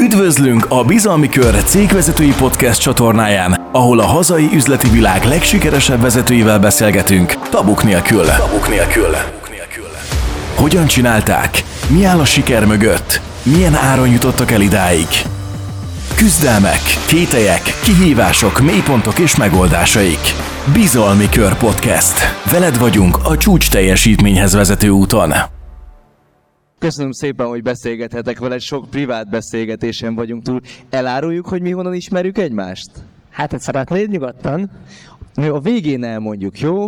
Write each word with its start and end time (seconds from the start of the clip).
Üdvözlünk 0.00 0.66
a 0.68 0.84
Bizalmi 0.84 1.28
Kör 1.28 1.62
cégvezetői 1.64 2.32
podcast 2.38 2.80
csatornáján, 2.80 3.68
ahol 3.72 3.98
a 3.98 4.06
hazai 4.06 4.48
üzleti 4.54 4.88
világ 4.90 5.24
legsikeresebb 5.24 6.00
vezetőivel 6.00 6.58
beszélgetünk, 6.58 7.48
tabuk 7.50 7.84
nélkül. 7.84 8.24
Tabuk 8.24 8.68
nélkül. 8.68 9.16
Hogyan 10.54 10.86
csinálták? 10.86 11.64
Mi 11.88 12.04
áll 12.04 12.18
a 12.18 12.24
siker 12.24 12.66
mögött? 12.66 13.20
Milyen 13.42 13.74
áron 13.74 14.08
jutottak 14.08 14.50
el 14.50 14.60
idáig? 14.60 15.08
Küzdelmek, 16.16 16.82
kételyek, 17.06 17.62
kihívások, 17.82 18.60
mélypontok 18.60 19.18
és 19.18 19.36
megoldásaik. 19.36 20.34
Bizalmi 20.72 21.28
Kör 21.28 21.54
Podcast. 21.54 22.18
Veled 22.50 22.78
vagyunk 22.78 23.18
a 23.22 23.36
csúcs 23.36 23.70
teljesítményhez 23.70 24.52
vezető 24.52 24.88
úton. 24.88 25.34
Köszönöm 26.78 27.12
szépen, 27.12 27.46
hogy 27.46 27.62
beszélgethetek 27.62 28.38
vele, 28.38 28.58
sok 28.58 28.90
privát 28.90 29.30
beszélgetésen 29.30 30.14
vagyunk 30.14 30.42
túl. 30.42 30.60
Eláruljuk, 30.90 31.46
hogy 31.46 31.62
mi 31.62 31.70
honnan 31.70 31.94
ismerjük 31.94 32.38
egymást? 32.38 32.90
Hát, 33.30 33.50
hogy 33.50 33.60
szeretnéd 33.60 34.10
nyugodtan? 34.10 34.70
A 35.34 35.60
végén 35.60 36.04
elmondjuk, 36.04 36.60
jó? 36.60 36.84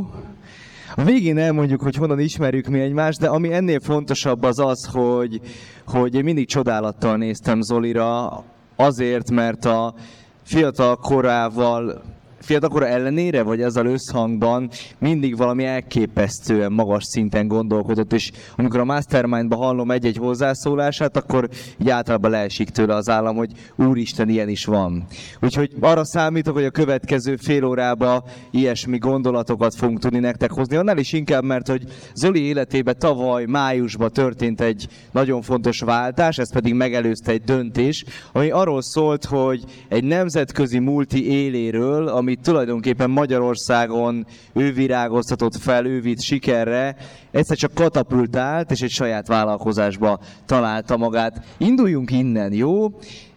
A 0.97 1.05
végén 1.05 1.39
elmondjuk, 1.39 1.83
hogy 1.83 1.95
honnan 1.95 2.21
ismerjük 2.21 2.66
mi 2.66 2.80
egymást, 2.80 3.21
de 3.21 3.29
ami 3.29 3.53
ennél 3.53 3.80
fontosabb 3.80 4.43
az 4.43 4.59
az, 4.59 4.89
hogy, 4.93 5.41
hogy 5.87 6.15
én 6.15 6.25
mindig 6.25 6.47
csodálattal 6.47 7.16
néztem 7.16 7.61
Zolira, 7.61 8.45
azért, 8.77 9.30
mert 9.30 9.65
a 9.65 9.95
fiatal 10.43 10.97
korával 10.97 12.02
fiatalkora 12.41 12.87
ellenére, 12.87 13.43
vagy 13.43 13.62
ezzel 13.62 13.87
összhangban 13.87 14.71
mindig 14.99 15.37
valami 15.37 15.65
elképesztően 15.65 16.73
magas 16.73 17.05
szinten 17.05 17.49
gondolkodott, 17.49 18.13
és 18.13 18.30
amikor 18.57 18.80
a 18.80 18.85
Mastermind-ba 18.85 19.57
hallom 19.57 19.91
egy-egy 19.91 20.16
hozzászólását, 20.16 21.16
akkor 21.16 21.49
így 21.79 21.91
általában 21.91 22.30
leesik 22.30 22.69
tőle 22.69 22.95
az 22.95 23.09
állam, 23.09 23.37
hogy 23.37 23.51
úristen, 23.77 24.29
ilyen 24.29 24.49
is 24.49 24.65
van. 24.65 25.07
Úgyhogy 25.41 25.71
arra 25.80 26.05
számítok, 26.05 26.55
hogy 26.55 26.65
a 26.65 26.71
következő 26.71 27.37
fél 27.37 27.65
órába 27.65 28.24
ilyesmi 28.51 28.99
gondolatokat 28.99 29.74
fogunk 29.74 29.99
tudni 29.99 30.18
nektek 30.18 30.51
hozni. 30.51 30.77
Annál 30.77 30.99
is 30.99 31.13
inkább, 31.13 31.45
mert 31.45 31.68
hogy 31.68 31.83
Zoli 32.15 32.41
életében 32.41 32.99
tavaly 32.99 33.45
májusban 33.45 34.13
történt 34.13 34.61
egy 34.61 34.88
nagyon 35.13 35.43
fontos 35.43 35.80
váltás, 35.80 36.38
ez 36.38 36.52
pedig 36.52 36.74
megelőzte 36.74 37.33
egy 37.33 37.43
döntés, 37.43 38.05
ami 38.33 38.51
arról 38.51 38.83
szólt, 38.83 39.24
hogy 39.24 39.65
egy 39.88 40.05
nemzetközi 40.05 40.79
multi 40.79 41.30
éléről, 41.30 42.09
ami 42.09 42.30
amit 42.31 42.43
tulajdonképpen 42.43 43.11
Magyarországon 43.11 44.27
ő 44.53 44.73
virágoztatott 44.73 45.57
fel, 45.57 45.87
ő 45.87 46.01
vitt 46.01 46.21
sikerre, 46.21 46.97
egyszer 47.31 47.57
csak 47.57 47.75
katapultált, 47.75 48.71
és 48.71 48.81
egy 48.81 48.91
saját 48.91 49.27
vállalkozásba 49.27 50.21
találta 50.47 50.97
magát. 50.97 51.45
Induljunk 51.59 52.11
innen, 52.11 52.53
jó? 52.53 52.87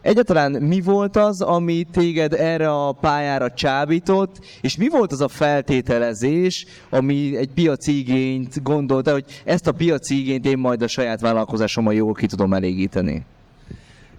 Egyáltalán 0.02 0.52
mi 0.52 0.82
volt 0.82 1.16
az, 1.16 1.42
ami 1.42 1.86
téged 1.92 2.34
erre 2.34 2.72
a 2.72 2.92
pályára 2.92 3.52
csábított, 3.52 4.40
és 4.62 4.78
mi 4.78 4.90
volt 4.90 5.12
az 5.12 5.22
a 5.22 5.28
feltételezés, 5.28 6.66
ami 6.90 7.38
egy 7.38 7.50
piaci 7.54 7.98
igényt 7.98 8.64
gondolta, 8.64 9.12
hogy 9.12 9.26
ezt 9.46 9.68
a 9.68 9.72
piaci 9.72 10.20
igényt 10.20 10.46
én 10.46 10.58
majd 10.58 10.82
a 10.82 10.88
saját 10.88 11.22
vállalkozásommal 11.22 11.94
jól 11.94 12.14
ki 12.14 12.26
tudom 12.26 12.54
elégíteni? 12.54 13.26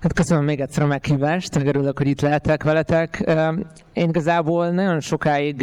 Hát 0.05 0.13
köszönöm 0.13 0.45
még 0.45 0.61
egyszer 0.61 0.83
a 0.83 0.87
meghívást, 0.87 1.55
meg 1.55 1.67
örülök, 1.67 1.99
hogy 1.99 2.07
itt 2.07 2.21
lehetek 2.21 2.63
veletek. 2.63 3.25
Én 3.93 4.09
igazából 4.09 4.71
nagyon 4.71 5.01
sokáig 5.01 5.63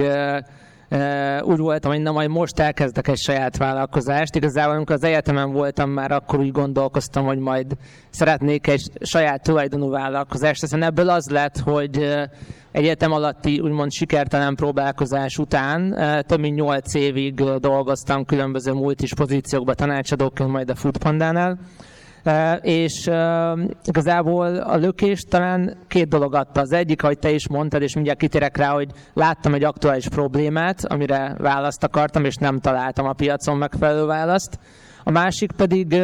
úgy 1.41 1.57
voltam, 1.57 1.91
hogy 1.91 2.01
na 2.01 2.11
majd 2.11 2.29
most 2.29 2.59
elkezdek 2.59 3.07
egy 3.07 3.17
saját 3.17 3.57
vállalkozást. 3.57 4.35
Igazából 4.35 4.75
amikor 4.75 4.95
az 4.95 5.03
egyetemen 5.03 5.51
voltam, 5.51 5.89
már 5.89 6.11
akkor 6.11 6.39
úgy 6.39 6.51
gondolkoztam, 6.51 7.25
hogy 7.25 7.37
majd 7.37 7.65
szeretnék 8.09 8.67
egy 8.67 8.91
saját 9.01 9.43
tulajdonú 9.43 9.89
vállalkozást. 9.89 10.63
Aztán 10.63 10.83
ebből 10.83 11.09
az 11.09 11.29
lett, 11.29 11.57
hogy 11.57 12.15
egyetem 12.71 13.11
alatti 13.11 13.59
úgymond 13.59 13.91
sikertelen 13.91 14.55
próbálkozás 14.55 15.37
után 15.37 15.95
több 16.27 16.39
mint 16.39 16.55
8 16.55 16.93
évig 16.93 17.33
dolgoztam 17.59 18.25
különböző 18.25 18.71
multis 18.71 19.13
pozíciókban 19.13 19.75
tanácsadóként, 19.75 20.49
majd 20.49 20.69
a 20.69 20.75
Foodpandánál 20.75 21.59
és 22.61 23.09
igazából 23.85 24.55
a 24.55 24.75
lökés 24.75 25.21
talán 25.21 25.77
két 25.87 26.07
dolog 26.07 26.35
adta. 26.35 26.61
Az 26.61 26.71
egyik, 26.71 27.03
ahogy 27.03 27.19
te 27.19 27.31
is 27.31 27.47
mondtad, 27.47 27.81
és 27.81 27.93
mindjárt 27.93 28.19
kitérek 28.19 28.57
rá, 28.57 28.69
hogy 28.69 28.91
láttam 29.13 29.53
egy 29.53 29.63
aktuális 29.63 30.07
problémát, 30.07 30.85
amire 30.85 31.35
választ 31.37 31.83
akartam, 31.83 32.25
és 32.25 32.35
nem 32.35 32.59
találtam 32.59 33.05
a 33.05 33.13
piacon 33.13 33.57
megfelelő 33.57 34.05
választ. 34.05 34.59
A 35.03 35.11
másik 35.11 35.51
pedig 35.51 36.01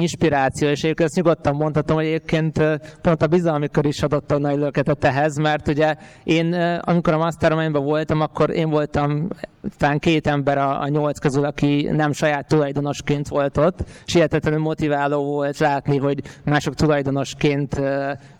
inspiráció, 0.00 0.68
és 0.68 0.84
egyébként 0.84 1.08
ezt 1.08 1.16
nyugodtan 1.16 1.54
mondhatom, 1.54 1.96
hogy 1.96 2.06
egyébként 2.06 2.60
pont 3.02 3.22
a 3.22 3.26
bizalmi 3.26 3.68
kör 3.68 3.84
is 3.84 4.02
adott 4.02 4.30
a 4.30 4.38
nagy 4.38 4.58
löketet 4.58 5.04
ehhez, 5.04 5.36
mert 5.36 5.68
ugye 5.68 5.94
én, 6.24 6.52
amikor 6.80 7.12
a 7.12 7.18
mastermind 7.18 7.76
voltam, 7.76 8.20
akkor 8.20 8.50
én 8.50 8.70
voltam 8.70 9.28
talán 9.76 9.98
két 9.98 10.26
ember 10.26 10.58
a, 10.58 10.80
a 10.80 10.88
nyolc 10.88 11.18
közül, 11.18 11.44
aki 11.44 11.88
nem 11.92 12.12
saját 12.12 12.48
tulajdonosként 12.48 13.28
volt 13.28 13.56
ott, 13.56 13.84
és 14.06 14.12
hihetetlenül 14.12 14.60
motiváló 14.60 15.24
volt 15.24 15.58
látni, 15.58 15.96
hogy 15.96 16.22
mások 16.44 16.74
tulajdonosként 16.74 17.80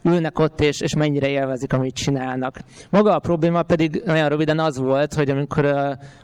ülnek 0.02 0.38
ott, 0.38 0.60
és, 0.60 0.80
és 0.80 0.94
mennyire 0.94 1.28
élvezik, 1.28 1.72
amit 1.72 1.94
csinálnak. 1.94 2.58
Maga 2.90 3.14
a 3.14 3.18
probléma 3.18 3.62
pedig 3.62 4.02
nagyon 4.04 4.28
röviden 4.28 4.58
az 4.58 4.78
volt, 4.78 5.14
hogy 5.14 5.30
amikor 5.30 5.64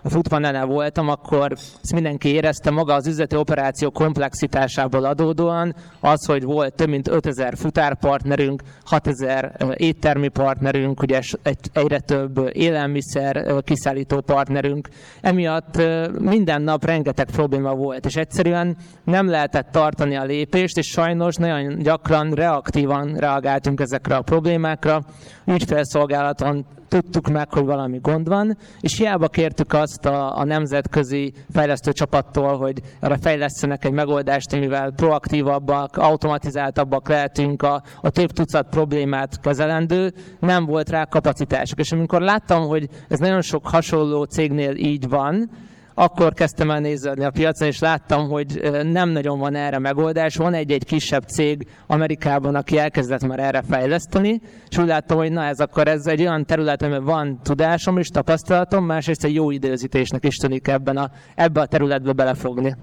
a 0.03 0.09
futpanelel 0.09 0.67
voltam, 0.67 1.09
akkor 1.09 1.53
ezt 1.53 1.93
mindenki 1.93 2.29
érezte 2.29 2.71
maga 2.71 2.95
az 2.95 3.07
üzleti 3.07 3.37
operáció 3.37 3.91
komplexitásából 3.91 5.05
adódóan, 5.23 5.75
az, 6.01 6.27
hogy 6.27 6.43
volt 6.43 6.75
több 6.75 6.89
mint 6.89 7.09
5000 7.09 7.57
futárpartnerünk, 7.57 8.63
6000 8.85 9.57
éttermi 9.77 10.29
partnerünk, 10.29 11.03
ugye 11.03 11.21
egy, 11.43 11.71
egyre 11.73 12.01
több 12.01 12.51
élelmiszer 12.53 13.63
kiszállító 13.65 14.21
partnerünk, 14.21 14.89
emiatt 15.21 15.83
minden 16.19 16.63
nap 16.63 16.85
rengeteg 16.85 17.27
probléma 17.31 17.75
volt, 17.75 18.07
és 18.07 18.17
egyszerűen 18.17 18.77
nem 19.05 19.29
lehetett 19.29 19.71
tartani 19.71 20.17
a 20.17 20.25
lépést, 20.25 20.77
és 20.77 20.87
sajnos 20.87 21.35
nagyon 21.35 21.79
gyakran 21.79 22.31
reaktívan 22.31 23.15
reagáltunk 23.15 23.81
ezekre 23.81 24.17
a 24.17 24.23
problémákra. 24.23 25.03
Ügyfélszolgálaton 25.45 26.67
tudtuk 26.93 27.29
meg, 27.29 27.53
hogy 27.53 27.65
valami 27.65 27.99
gond 27.99 28.29
van, 28.29 28.57
és 28.81 28.97
hiába 28.97 29.29
kértük 29.29 29.73
azt 29.73 30.05
a, 30.05 30.39
a 30.39 30.45
nemzetközi 30.45 31.33
fejlesztő 31.53 31.93
csapattól, 31.93 32.57
hogy 32.57 32.81
arra 33.01 33.17
fejlesztenek 33.17 33.85
egy 33.85 33.93
megoldást, 33.93 34.53
amivel 34.53 34.91
proaktívabbak, 34.91 35.97
automatizáltabbak 35.97 37.09
lehetünk 37.09 37.63
a, 37.63 37.83
a 38.01 38.11
több 38.11 38.31
tucat 38.31 38.67
problémát 38.71 39.41
kezelendő, 39.41 40.13
nem 40.41 40.67
volt 40.67 40.89
rá 40.89 41.05
kapacitások. 41.05 41.79
És 41.79 41.93
amikor 41.93 42.21
láttam, 42.21 42.63
hogy 42.63 42.89
ez 43.09 43.19
nagyon 43.19 43.43
sok 43.43 43.69
hasonló 43.69 44.25
cégnél 44.25 44.75
így 44.77 45.09
van, 45.09 45.51
akkor 46.03 46.33
kezdtem 46.33 46.71
el 46.71 46.81
nézni 46.81 47.25
a 47.25 47.31
piacon, 47.31 47.69
és 47.69 47.79
láttam, 47.79 48.29
hogy 48.29 48.71
nem 48.83 49.09
nagyon 49.09 49.39
van 49.39 49.55
erre 49.55 49.79
megoldás. 49.79 50.37
Van 50.37 50.55
egy-egy 50.55 50.85
kisebb 50.85 51.23
cég 51.23 51.67
Amerikában, 51.87 52.55
aki 52.55 52.79
elkezdett 52.79 53.27
már 53.27 53.39
erre 53.39 53.63
fejleszteni, 53.69 54.41
és 54.69 54.79
úgy 54.79 54.87
láttam, 54.87 55.17
hogy 55.17 55.33
na 55.33 55.45
ez 55.45 55.61
akkor 55.61 55.89
ez 55.89 56.07
egy 56.07 56.21
olyan 56.21 56.47
terület, 56.47 56.83
amiben 56.83 57.05
van 57.05 57.41
tudásom 57.43 57.99
és 57.99 58.09
tapasztalatom, 58.09 58.85
másrészt 58.85 59.25
egy 59.25 59.35
jó 59.35 59.51
időzítésnek 59.51 60.25
is 60.25 60.37
tűnik 60.37 60.69
ebben 60.69 60.97
a, 60.97 61.11
ebbe 61.35 61.61
a 61.61 61.67
területbe 61.67 62.13
belefogni. 62.13 62.77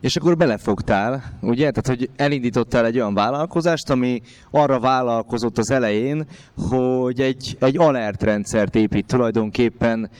És 0.00 0.16
akkor 0.16 0.36
belefogtál, 0.36 1.22
ugye? 1.40 1.70
Tehát, 1.70 1.98
hogy 1.98 2.10
elindítottál 2.16 2.84
egy 2.84 2.96
olyan 2.96 3.14
vállalkozást, 3.14 3.90
ami 3.90 4.20
arra 4.50 4.80
vállalkozott 4.80 5.58
az 5.58 5.70
elején, 5.70 6.26
hogy 6.68 7.20
egy, 7.20 7.56
egy 7.60 7.78
alert 7.78 8.22
rendszert 8.22 8.74
épít 8.74 9.06
tulajdonképpen 9.06 10.10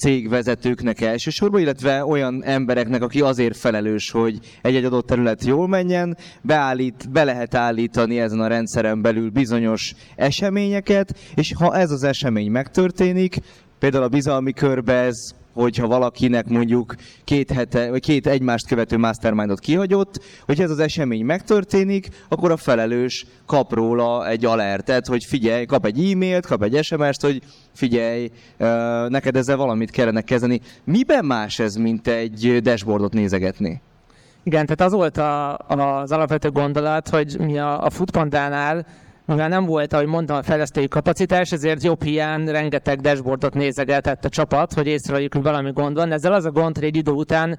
cégvezetőknek 0.00 1.00
elsősorban, 1.00 1.60
illetve 1.60 2.04
olyan 2.04 2.44
embereknek, 2.44 3.02
aki 3.02 3.20
azért 3.20 3.56
felelős, 3.56 4.10
hogy 4.10 4.38
egy-egy 4.62 4.84
adott 4.84 5.06
terület 5.06 5.44
jól 5.44 5.68
menjen, 5.68 6.16
beállít, 6.42 7.10
be 7.10 7.24
lehet 7.24 7.54
állítani 7.54 8.20
ezen 8.20 8.40
a 8.40 8.46
rendszeren 8.46 9.02
belül 9.02 9.30
bizonyos 9.30 9.94
eseményeket, 10.16 11.18
és 11.34 11.54
ha 11.54 11.76
ez 11.76 11.90
az 11.90 12.02
esemény 12.02 12.50
megtörténik, 12.50 13.36
például 13.78 14.04
a 14.04 14.08
bizalmi 14.08 14.52
körbe 14.52 14.92
ez 14.92 15.34
hogyha 15.52 15.86
valakinek 15.86 16.48
mondjuk 16.48 16.94
két, 17.24 17.50
hete, 17.50 17.90
vagy 17.90 18.00
két 18.00 18.26
egymást 18.26 18.66
követő 18.66 18.98
mastermindot 18.98 19.58
kihagyott, 19.58 20.22
hogy 20.46 20.60
ez 20.60 20.70
az 20.70 20.78
esemény 20.78 21.24
megtörténik, 21.24 22.08
akkor 22.28 22.50
a 22.50 22.56
felelős 22.56 23.26
kap 23.46 23.72
róla 23.74 24.28
egy 24.28 24.44
alertet, 24.44 25.06
hogy 25.06 25.24
figyelj, 25.24 25.64
kap 25.64 25.86
egy 25.86 26.10
e-mailt, 26.10 26.46
kap 26.46 26.62
egy 26.62 26.84
SMS-t, 26.84 27.22
hogy 27.22 27.42
figyelj, 27.72 28.30
neked 29.08 29.36
ezzel 29.36 29.56
valamit 29.56 29.90
kellene 29.90 30.20
kezdeni. 30.20 30.60
Miben 30.84 31.24
más 31.24 31.58
ez, 31.58 31.74
mint 31.74 32.08
egy 32.08 32.58
dashboardot 32.62 33.12
nézegetni? 33.12 33.80
Igen, 34.42 34.66
tehát 34.66 34.92
az 34.92 34.92
volt 34.92 35.16
a, 35.16 35.56
az 35.56 36.12
alapvető 36.12 36.50
gondolat, 36.50 37.08
hogy 37.08 37.36
mi 37.38 37.58
a, 37.58 37.84
a 37.84 37.90
Foodpandánál 37.90 38.86
mivel 39.34 39.48
nem 39.48 39.64
volt, 39.64 39.92
ahogy 39.92 40.06
mondtam, 40.06 40.36
a 40.36 40.42
fejlesztői 40.42 40.88
kapacitás, 40.88 41.52
ezért 41.52 41.82
jobb 41.82 42.02
hiány 42.02 42.48
rengeteg 42.48 43.00
dashboardot 43.00 43.54
nézegetett 43.54 44.24
a 44.24 44.28
csapat, 44.28 44.72
hogy 44.72 44.86
észrevegyük, 44.86 45.34
hogy 45.34 45.42
valami 45.42 45.72
gond 45.72 45.96
van. 45.96 46.12
Ezzel 46.12 46.32
az 46.32 46.44
a 46.44 46.50
gond, 46.50 46.74
hogy 46.74 46.84
egy 46.84 46.96
idő 46.96 47.10
után, 47.10 47.58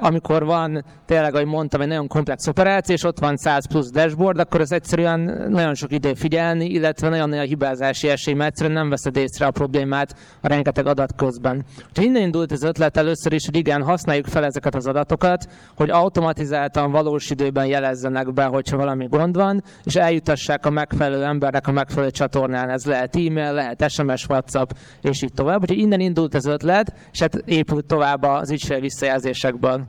amikor 0.00 0.44
van 0.44 0.84
tényleg, 1.06 1.34
ahogy 1.34 1.46
mondtam, 1.46 1.80
egy 1.80 1.88
nagyon 1.88 2.06
komplex 2.06 2.46
operáció, 2.46 2.94
és 2.94 3.04
ott 3.04 3.18
van 3.18 3.36
100 3.36 3.66
plusz 3.66 3.90
dashboard, 3.90 4.38
akkor 4.38 4.60
az 4.60 4.72
egyszerűen 4.72 5.46
nagyon 5.48 5.74
sok 5.74 5.92
idő 5.92 6.14
figyelni, 6.14 6.64
illetve 6.64 7.08
nagyon 7.08 7.28
nagy 7.28 7.38
a 7.38 7.42
hibázási 7.42 8.08
esély, 8.08 8.34
mert 8.34 8.50
egyszerűen 8.50 8.74
nem 8.74 8.88
veszed 8.88 9.16
észre 9.16 9.46
a 9.46 9.50
problémát 9.50 10.14
a 10.40 10.48
rengeteg 10.48 10.86
adat 10.86 11.14
közben. 11.16 11.64
Úgyhogy 11.88 12.04
innen 12.04 12.22
indult 12.22 12.52
az 12.52 12.62
ötlet 12.62 12.96
először 12.96 13.32
is, 13.32 13.44
hogy 13.44 13.56
igen, 13.56 13.82
használjuk 13.82 14.26
fel 14.26 14.44
ezeket 14.44 14.74
az 14.74 14.86
adatokat, 14.86 15.48
hogy 15.76 15.90
automatizáltan 15.90 16.90
valós 16.90 17.30
időben 17.30 17.66
jelezzenek 17.66 18.32
be, 18.32 18.44
hogyha 18.44 18.76
valami 18.76 19.06
gond 19.06 19.36
van, 19.36 19.62
és 19.84 19.94
eljutassák 19.94 20.66
a 20.68 20.70
megfelelő 20.70 21.24
embernek 21.24 21.66
a 21.66 21.72
megfelelő 21.72 22.10
csatornán. 22.10 22.70
Ez 22.70 22.84
lehet 22.84 23.16
e-mail, 23.16 23.52
lehet 23.52 23.90
SMS, 23.90 24.26
WhatsApp, 24.28 24.70
és 25.02 25.22
így 25.22 25.32
tovább. 25.32 25.60
Úgyhogy 25.60 25.78
innen 25.78 26.00
indult 26.00 26.34
az 26.34 26.46
ötlet, 26.46 26.94
és 27.12 27.20
hát 27.20 27.34
épült 27.34 27.84
tovább 27.84 28.22
az 28.22 28.50
ügyfél 28.50 28.80
visszajelzésekből. 28.80 29.86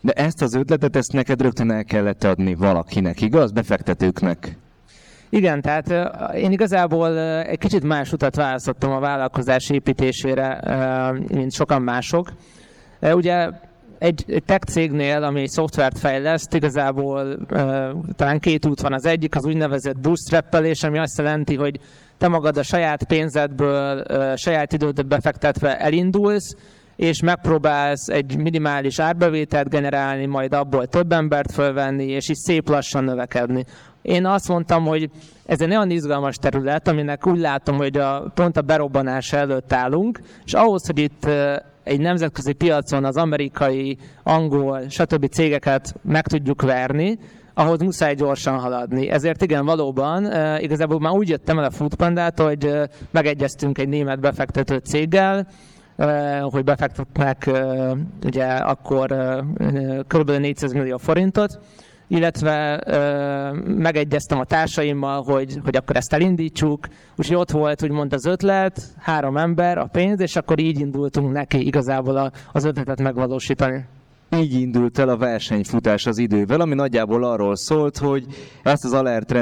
De 0.00 0.12
ezt 0.12 0.42
az 0.42 0.54
ötletet, 0.54 0.96
ezt 0.96 1.12
neked 1.12 1.42
rögtön 1.42 1.70
el 1.70 1.84
kellett 1.84 2.24
adni 2.24 2.54
valakinek, 2.54 3.20
igaz? 3.20 3.52
Befektetőknek. 3.52 4.56
Igen, 5.28 5.60
tehát 5.60 5.92
én 6.34 6.52
igazából 6.52 7.18
egy 7.42 7.58
kicsit 7.58 7.82
más 7.82 8.12
utat 8.12 8.36
választottam 8.36 8.92
a 8.92 9.00
vállalkozás 9.00 9.70
építésére, 9.70 10.60
mint 11.32 11.52
sokan 11.52 11.82
mások. 11.82 12.32
Ugye 13.00 13.48
egy, 14.00 14.42
tech 14.46 14.66
cégnél, 14.66 15.22
ami 15.22 15.40
egy 15.40 15.48
szoftvert 15.48 15.98
fejleszt, 15.98 16.54
igazából 16.54 17.38
talán 18.16 18.38
két 18.38 18.66
út 18.66 18.80
van. 18.80 18.92
Az 18.92 19.06
egyik 19.06 19.36
az 19.36 19.44
úgynevezett 19.44 19.98
bootstrappelés, 19.98 20.82
ami 20.82 20.98
azt 20.98 21.18
jelenti, 21.18 21.56
hogy 21.56 21.80
te 22.18 22.28
magad 22.28 22.56
a 22.56 22.62
saját 22.62 23.04
pénzedből, 23.04 24.04
saját 24.36 24.72
időt 24.72 25.06
befektetve 25.06 25.78
elindulsz, 25.78 26.56
és 26.96 27.22
megpróbálsz 27.22 28.08
egy 28.08 28.36
minimális 28.36 28.98
árbevételt 28.98 29.68
generálni, 29.68 30.26
majd 30.26 30.54
abból 30.54 30.86
több 30.86 31.12
embert 31.12 31.52
fölvenni, 31.52 32.04
és 32.04 32.28
így 32.28 32.36
szép 32.36 32.68
lassan 32.68 33.04
növekedni. 33.04 33.64
Én 34.02 34.26
azt 34.26 34.48
mondtam, 34.48 34.84
hogy 34.84 35.10
ez 35.46 35.60
egy 35.60 35.68
nagyon 35.68 35.90
izgalmas 35.90 36.36
terület, 36.36 36.88
aminek 36.88 37.26
úgy 37.26 37.38
látom, 37.38 37.76
hogy 37.76 37.96
a, 37.96 38.30
pont 38.34 38.56
a 38.56 38.62
berobbanása 38.62 39.36
előtt 39.36 39.72
állunk, 39.72 40.20
és 40.44 40.52
ahhoz, 40.52 40.86
hogy 40.86 40.98
itt 40.98 41.26
egy 41.84 42.00
nemzetközi 42.00 42.52
piacon 42.52 43.04
az 43.04 43.16
amerikai, 43.16 43.96
angol, 44.22 44.80
stb. 44.88 45.28
cégeket 45.28 45.94
meg 46.02 46.26
tudjuk 46.26 46.62
verni, 46.62 47.18
ahhoz 47.54 47.80
muszáj 47.80 48.14
gyorsan 48.14 48.58
haladni. 48.58 49.10
Ezért 49.10 49.42
igen, 49.42 49.64
valóban, 49.64 50.24
igazából 50.60 51.00
már 51.00 51.12
úgy 51.12 51.28
jöttem 51.28 51.58
el 51.58 51.64
a 51.64 51.70
Foodpandát, 51.70 52.40
hogy 52.40 52.72
megegyeztünk 53.10 53.78
egy 53.78 53.88
német 53.88 54.20
befektető 54.20 54.76
céggel, 54.76 55.46
hogy 56.40 56.64
befektetnek 56.64 57.50
ugye 58.24 58.44
akkor 58.44 59.06
kb. 60.06 60.30
400 60.30 60.72
millió 60.72 60.96
forintot, 60.96 61.58
illetve 62.10 62.80
ö, 62.86 63.52
megegyeztem 63.62 64.38
a 64.38 64.44
társaimmal, 64.44 65.22
hogy, 65.22 65.58
hogy 65.64 65.76
akkor 65.76 65.96
ezt 65.96 66.12
elindítsuk, 66.12 66.88
úgyhogy 67.16 67.36
ott 67.36 67.50
volt 67.50 67.82
úgymond 67.82 68.12
az 68.12 68.24
ötlet, 68.24 68.82
három 68.98 69.36
ember, 69.36 69.78
a 69.78 69.88
pénz, 69.92 70.20
és 70.20 70.36
akkor 70.36 70.58
így 70.58 70.80
indultunk 70.80 71.32
neki 71.32 71.66
igazából 71.66 72.16
a, 72.16 72.32
az 72.52 72.64
ötletet 72.64 73.00
megvalósítani 73.00 73.84
így 74.36 74.60
indult 74.60 74.98
el 74.98 75.08
a 75.08 75.16
versenyfutás 75.16 76.06
az 76.06 76.18
idővel, 76.18 76.60
ami 76.60 76.74
nagyjából 76.74 77.24
arról 77.24 77.56
szólt, 77.56 77.98
hogy 77.98 78.26
ezt 78.62 78.84
az 78.84 78.92
alert 78.92 79.32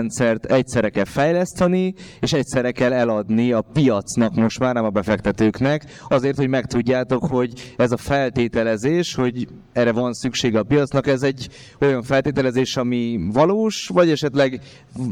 egyszerre 0.47 0.89
kell 0.89 1.05
fejleszteni, 1.05 1.95
és 2.21 2.33
egyszerre 2.33 2.71
kell 2.71 2.93
eladni 2.93 3.53
a 3.53 3.61
piacnak, 3.61 4.35
most 4.35 4.59
már 4.59 4.75
nem 4.75 4.85
a 4.85 4.91
befektetőknek, 4.91 5.85
azért, 6.09 6.37
hogy 6.37 6.49
megtudjátok, 6.49 7.25
hogy 7.25 7.75
ez 7.77 7.93
a 7.93 7.97
feltételezés, 7.97 9.15
hogy 9.15 9.49
erre 9.73 9.93
van 9.93 10.13
szükség 10.13 10.57
a 10.57 10.63
piacnak, 10.63 11.07
ez 11.07 11.23
egy 11.23 11.49
olyan 11.81 12.03
feltételezés, 12.03 12.77
ami 12.77 13.21
valós, 13.33 13.89
vagy 13.93 14.11
esetleg 14.11 14.61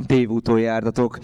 tévúton 0.06 0.58
jártatok 0.58 1.18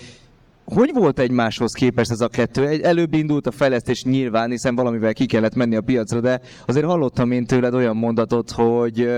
hogy 0.64 0.90
volt 0.94 1.18
egymáshoz 1.18 1.72
képest 1.72 2.10
ez 2.10 2.20
a 2.20 2.28
kettő? 2.28 2.66
Egy, 2.66 2.80
előbb 2.80 3.14
indult 3.14 3.46
a 3.46 3.50
fejlesztés 3.50 4.04
nyilván, 4.04 4.50
hiszen 4.50 4.74
valamivel 4.74 5.12
ki 5.12 5.26
kellett 5.26 5.54
menni 5.54 5.76
a 5.76 5.80
piacra, 5.80 6.20
de 6.20 6.40
azért 6.66 6.86
hallottam 6.86 7.30
én 7.30 7.46
tőled 7.46 7.74
olyan 7.74 7.96
mondatot, 7.96 8.50
hogy, 8.50 9.08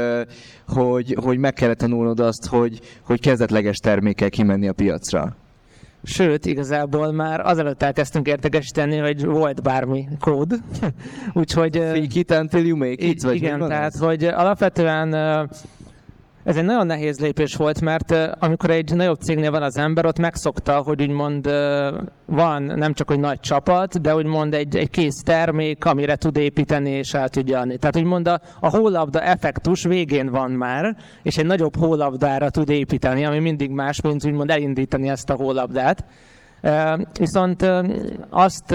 hogy, 0.68 1.16
hogy 1.22 1.38
meg 1.38 1.52
kellett 1.52 1.78
tanulnod 1.78 2.20
azt, 2.20 2.46
hogy, 2.46 2.80
hogy 3.02 3.20
kezdetleges 3.20 3.78
termékkel 3.78 4.30
kimenni 4.30 4.68
a 4.68 4.72
piacra. 4.72 5.36
Sőt, 6.06 6.46
igazából 6.46 7.12
már 7.12 7.40
azelőtt 7.40 7.82
elkezdtünk 7.82 8.26
értekesíteni, 8.26 8.96
hogy 8.96 9.24
volt 9.24 9.62
bármi 9.62 10.08
kód. 10.20 10.52
Úgyhogy... 11.32 11.76
Fake 11.76 12.18
it 12.18 12.30
until 12.30 12.64
you 12.66 12.76
make 12.76 13.04
it, 13.06 13.22
vagy 13.22 13.34
Igen, 13.34 13.58
tehát, 13.58 13.94
ez? 13.94 14.00
hogy 14.00 14.24
alapvetően 14.24 15.10
ez 16.44 16.56
egy 16.56 16.64
nagyon 16.64 16.86
nehéz 16.86 17.20
lépés 17.20 17.54
volt, 17.54 17.80
mert 17.80 18.14
amikor 18.38 18.70
egy 18.70 18.94
nagyobb 18.94 19.20
cégnél 19.20 19.50
van 19.50 19.62
az 19.62 19.76
ember, 19.76 20.06
ott 20.06 20.18
megszokta, 20.18 20.82
hogy 20.82 21.02
úgymond 21.02 21.46
van 22.26 22.62
nem 22.62 22.92
csak 22.92 23.10
egy 23.10 23.18
nagy 23.18 23.40
csapat, 23.40 24.00
de 24.00 24.14
úgymond 24.14 24.54
egy, 24.54 24.76
egy 24.76 24.90
kész 24.90 25.22
termék, 25.22 25.84
amire 25.84 26.16
tud 26.16 26.36
építeni 26.36 26.90
és 26.90 27.14
el 27.14 27.28
tudja 27.28 27.60
adni. 27.60 27.76
Tehát 27.76 27.96
úgymond 27.96 28.28
a, 28.28 28.40
a 28.60 28.76
hólabda 28.76 29.20
effektus 29.20 29.84
végén 29.84 30.30
van 30.30 30.50
már, 30.50 30.96
és 31.22 31.36
egy 31.36 31.46
nagyobb 31.46 31.76
hólabdára 31.76 32.50
tud 32.50 32.68
építeni, 32.68 33.24
ami 33.24 33.38
mindig 33.38 33.70
más, 33.70 34.00
mint 34.00 34.26
úgymond 34.26 34.50
elindítani 34.50 35.08
ezt 35.08 35.30
a 35.30 35.34
hólabdát. 35.34 36.04
Viszont 37.18 37.66
azt 38.30 38.74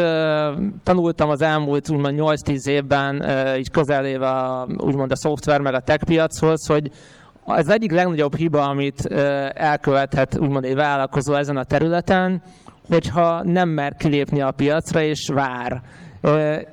tanultam 0.84 1.30
az 1.30 1.42
elmúlt 1.42 1.90
úgymond 1.90 2.20
8-10 2.20 2.68
évben, 2.68 3.26
így 3.58 3.72
közeléve 3.72 4.66
úgymond 4.78 5.12
a 5.12 5.16
szoftver 5.16 5.62
meg 5.62 5.74
a 5.74 5.80
tech 5.80 6.04
piachoz, 6.04 6.68
hogy 6.68 6.92
az 7.50 7.70
egyik 7.70 7.92
legnagyobb 7.92 8.36
hiba, 8.36 8.68
amit 8.68 9.06
elkövethet 9.54 10.38
úgymond 10.38 10.66
egy 10.66 10.76
vállalkozó 10.76 11.34
ezen 11.34 11.58
a 11.58 11.64
területen, 11.64 12.42
hogyha 12.90 13.44
nem 13.44 13.70
mer 13.70 13.96
kilépni 13.96 14.42
a 14.42 14.52
piacra 14.52 15.02
és 15.02 15.30
vár. 15.34 15.82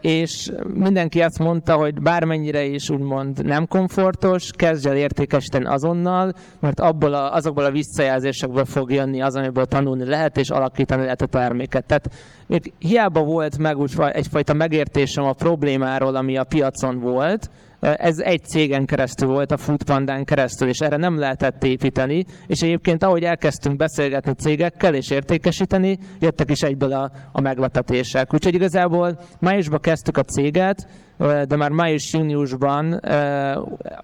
És 0.00 0.52
mindenki 0.74 1.22
azt 1.22 1.38
mondta, 1.38 1.76
hogy 1.76 2.02
bármennyire 2.02 2.64
is 2.64 2.90
úgymond 2.90 3.44
nem 3.44 3.66
komfortos, 3.68 4.50
kezdj 4.56 4.88
el 4.88 4.96
értékesíteni 4.96 5.64
azonnal, 5.64 6.32
mert 6.60 6.80
abból 6.80 7.14
a, 7.14 7.34
azokból 7.34 7.64
a 7.64 7.70
visszajelzésekből 7.70 8.64
fog 8.64 8.92
jönni 8.92 9.22
az, 9.22 9.34
amiből 9.34 9.66
tanulni 9.66 10.04
lehet, 10.04 10.36
és 10.36 10.50
alakítani 10.50 11.02
lehet 11.02 11.22
a 11.22 11.26
terméket. 11.26 11.84
Tehát 11.84 12.10
még 12.46 12.72
hiába 12.78 13.22
volt 13.22 13.58
meg 13.58 13.78
úgy 13.78 13.92
egyfajta 14.12 14.52
megértésem 14.52 15.24
a 15.24 15.32
problémáról, 15.32 16.16
ami 16.16 16.36
a 16.36 16.44
piacon 16.44 17.00
volt, 17.00 17.50
ez 17.94 18.18
egy 18.18 18.44
cégen 18.44 18.84
keresztül 18.84 19.28
volt, 19.28 19.52
a 19.52 19.56
Foodpandán 19.56 20.24
keresztül, 20.24 20.68
és 20.68 20.78
erre 20.78 20.96
nem 20.96 21.18
lehetett 21.18 21.64
építeni, 21.64 22.24
és 22.46 22.62
egyébként 22.62 23.02
ahogy 23.02 23.22
elkezdtünk 23.22 23.76
beszélgetni 23.76 24.32
cégekkel 24.32 24.94
és 24.94 25.10
értékesíteni, 25.10 25.98
jöttek 26.20 26.50
is 26.50 26.62
egyből 26.62 26.92
a, 26.92 27.10
a 27.32 27.40
megletetések. 27.40 28.34
Úgyhogy 28.34 28.54
igazából 28.54 29.18
májusban 29.40 29.80
kezdtük 29.80 30.16
a 30.16 30.22
céget, 30.22 30.88
de 31.18 31.56
már 31.56 31.70
május-júniusban 31.70 33.00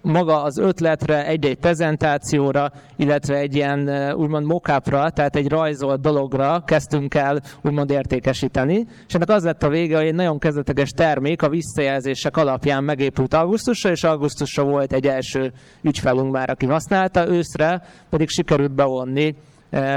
maga 0.00 0.42
az 0.42 0.58
ötletre, 0.58 1.26
egy-egy 1.26 1.56
prezentációra, 1.56 2.72
illetve 2.96 3.36
egy 3.36 3.54
ilyen 3.54 4.12
úgymond 4.14 4.46
mockupra, 4.46 5.10
tehát 5.10 5.36
egy 5.36 5.48
rajzolt 5.48 6.00
dologra 6.00 6.62
kezdtünk 6.66 7.14
el 7.14 7.40
úgymond 7.62 7.90
értékesíteni, 7.90 8.86
és 9.08 9.14
ennek 9.14 9.28
az 9.28 9.44
lett 9.44 9.62
a 9.62 9.68
vége, 9.68 9.96
hogy 9.96 10.06
egy 10.06 10.14
nagyon 10.14 10.38
kezdeteges 10.38 10.90
termék 10.90 11.42
a 11.42 11.48
visszajelzések 11.48 12.36
alapján 12.36 12.84
megépült 12.84 13.34
augusztusra, 13.34 13.90
és 13.90 14.04
augusztusra 14.04 14.64
volt 14.64 14.92
egy 14.92 15.06
első 15.06 15.52
ügyfelünk 15.82 16.32
már, 16.32 16.50
aki 16.50 16.66
használta, 16.66 17.28
őszre 17.28 17.82
pedig 18.10 18.28
sikerült 18.28 18.74
bevonni 18.74 19.34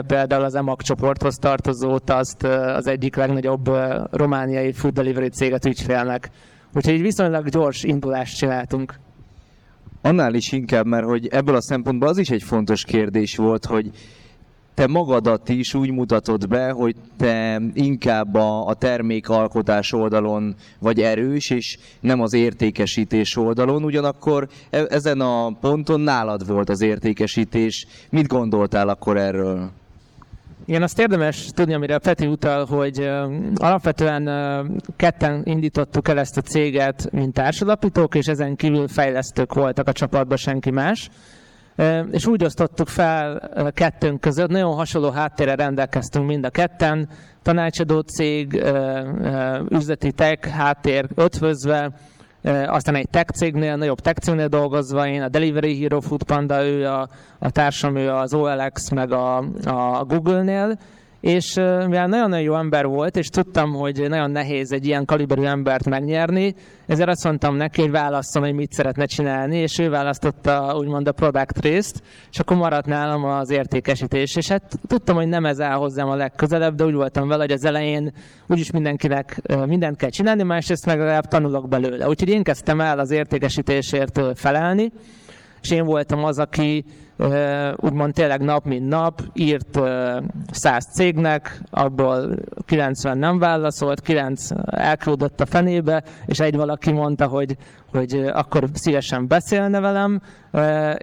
például 0.07 0.43
az 0.43 0.55
EMAG 0.55 0.81
csoporthoz 0.81 1.35
tartozó 1.35 1.99
azt 2.05 2.43
az 2.43 2.87
egyik 2.87 3.15
legnagyobb 3.15 3.69
romániai 4.11 4.71
food 4.71 4.93
delivery 4.93 5.29
céget 5.29 5.65
ügyfélnek. 5.65 6.29
Úgyhogy 6.75 6.93
egy 6.93 7.01
viszonylag 7.01 7.49
gyors 7.49 7.83
indulást 7.83 8.37
csináltunk. 8.37 8.99
Annál 10.01 10.33
is 10.33 10.51
inkább, 10.51 10.85
mert 10.85 11.05
hogy 11.05 11.27
ebből 11.27 11.55
a 11.55 11.61
szempontból 11.61 12.07
az 12.07 12.17
is 12.17 12.29
egy 12.29 12.43
fontos 12.43 12.83
kérdés 12.83 13.35
volt, 13.35 13.65
hogy 13.65 13.91
te 14.73 14.87
magadat 14.87 15.49
is 15.49 15.73
úgy 15.73 15.91
mutatod 15.91 16.47
be, 16.47 16.71
hogy 16.71 16.95
te 17.17 17.61
inkább 17.73 18.35
a, 18.35 18.67
a 18.67 18.73
termékalkotás 18.73 19.93
oldalon 19.93 20.55
vagy 20.79 21.01
erős, 21.01 21.49
és 21.49 21.77
nem 21.99 22.21
az 22.21 22.33
értékesítés 22.33 23.35
oldalon. 23.35 23.83
Ugyanakkor 23.83 24.47
e, 24.69 24.85
ezen 24.89 25.21
a 25.21 25.51
ponton 25.51 25.99
nálad 25.99 26.47
volt 26.47 26.69
az 26.69 26.81
értékesítés. 26.81 27.87
Mit 28.09 28.27
gondoltál 28.27 28.89
akkor 28.89 29.17
erről? 29.17 29.71
Igen, 30.67 30.81
azt 30.81 30.99
érdemes 30.99 31.49
tudni, 31.53 31.73
amire 31.73 31.97
Peti 31.97 32.27
utal, 32.27 32.65
hogy 32.65 33.09
alapvetően 33.55 34.29
ketten 34.95 35.41
indítottuk 35.43 36.07
el 36.07 36.19
ezt 36.19 36.37
a 36.37 36.41
céget, 36.41 37.11
mint 37.11 37.33
társadalapítók, 37.33 38.15
és 38.15 38.25
ezen 38.27 38.55
kívül 38.55 38.87
fejlesztők 38.87 39.53
voltak 39.53 39.87
a 39.87 39.91
csapatban, 39.91 40.37
senki 40.37 40.71
más. 40.71 41.09
és 42.11 42.27
úgy 42.27 42.43
osztottuk 42.43 42.87
fel 42.87 43.49
kettőnk 43.73 44.21
között, 44.21 44.49
nagyon 44.49 44.75
hasonló 44.75 45.09
háttérre 45.09 45.55
rendelkeztünk 45.55 46.25
mind 46.25 46.45
a 46.45 46.49
ketten, 46.49 47.09
tanácsadó 47.41 47.99
cég, 47.99 48.63
üzleti 49.69 50.11
tech 50.11 50.47
háttér 50.47 51.07
ötvözve, 51.15 51.91
aztán 52.45 52.95
egy 52.95 53.09
tech 53.09 53.29
cégnél, 53.29 53.75
nagyobb 53.75 53.99
tech 53.99 54.19
cégnél 54.19 54.47
dolgozva, 54.47 55.07
én 55.07 55.21
a 55.21 55.29
Delivery 55.29 55.81
Hero, 55.81 55.99
Foodpanda, 55.99 56.65
ő 56.65 56.87
a, 56.87 57.09
a 57.39 57.49
társam, 57.51 57.95
ő 57.95 58.09
az 58.09 58.33
OLX, 58.33 58.89
meg 58.89 59.11
a, 59.11 59.37
a 59.65 60.05
Google-nél, 60.07 60.77
és 61.25 61.53
mivel 61.55 62.07
nagyon-nagyon 62.07 62.41
jó 62.41 62.55
ember 62.55 62.85
volt, 62.85 63.17
és 63.17 63.29
tudtam, 63.29 63.73
hogy 63.73 64.05
nagyon 64.09 64.31
nehéz 64.31 64.71
egy 64.71 64.85
ilyen 64.85 65.05
kaliberű 65.05 65.43
embert 65.43 65.89
megnyerni, 65.89 66.55
ezért 66.87 67.09
azt 67.09 67.23
mondtam 67.23 67.55
neki, 67.55 67.81
hogy 67.81 67.91
válasszon, 67.91 68.43
hogy 68.43 68.53
mit 68.53 68.71
szeretne 68.71 69.05
csinálni, 69.05 69.57
és 69.57 69.79
ő 69.79 69.89
választotta 69.89 70.75
úgymond 70.77 71.07
a 71.07 71.11
product 71.11 71.59
részt, 71.59 72.03
és 72.31 72.39
akkor 72.39 72.57
maradt 72.57 72.85
nálam 72.85 73.23
az 73.23 73.49
értékesítés. 73.49 74.35
És 74.35 74.47
hát 74.47 74.79
tudtam, 74.87 75.15
hogy 75.15 75.27
nem 75.27 75.45
ez 75.45 75.61
áll 75.61 75.77
hozzám 75.77 76.09
a 76.09 76.15
legközelebb, 76.15 76.75
de 76.75 76.85
úgy 76.85 76.93
voltam 76.93 77.27
vele, 77.27 77.41
hogy 77.41 77.51
az 77.53 77.65
elején 77.65 78.13
úgyis 78.47 78.71
mindenkinek 78.71 79.41
mindent 79.65 79.97
kell 79.97 80.09
csinálni, 80.09 80.43
másrészt 80.43 80.85
meg 80.85 80.97
legalább 80.97 81.25
tanulok 81.25 81.67
belőle. 81.67 82.07
Úgyhogy 82.07 82.29
én 82.29 82.43
kezdtem 82.43 82.81
el 82.81 82.99
az 82.99 83.11
értékesítésért 83.11 84.19
felelni, 84.35 84.91
és 85.65 85.71
én 85.71 85.85
voltam 85.85 86.23
az, 86.23 86.39
aki 86.39 86.85
úgymond 87.75 88.13
tényleg 88.13 88.41
nap 88.41 88.65
mint 88.65 88.87
nap 88.87 89.21
írt 89.33 89.79
100 90.51 90.85
cégnek, 90.93 91.61
abból 91.69 92.35
90 92.65 93.17
nem 93.17 93.39
válaszolt, 93.39 94.01
9 94.01 94.49
elküldött 94.65 95.41
a 95.41 95.45
fenébe, 95.45 96.03
és 96.25 96.39
egy 96.39 96.55
valaki 96.55 96.91
mondta, 96.91 97.27
hogy, 97.27 97.57
hogy 97.91 98.31
akkor 98.33 98.63
szívesen 98.73 99.27
beszélne 99.27 99.79
velem, 99.79 100.21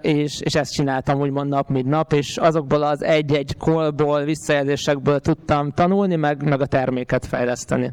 és, 0.01 0.41
és 0.41 0.55
ezt 0.55 0.73
csináltam 0.73 1.21
úgymond 1.21 1.49
nap 1.49 1.69
mint 1.69 1.89
nap, 1.89 2.13
és 2.13 2.37
azokból 2.37 2.83
az 2.83 3.03
egy-egy 3.03 3.57
kolból, 3.57 4.25
visszajelzésekből 4.25 5.21
tudtam 5.21 5.71
tanulni, 5.71 6.17
meg, 6.17 6.49
meg 6.49 6.61
a 6.61 6.67
terméket 6.67 7.27
fejleszteni. 7.27 7.93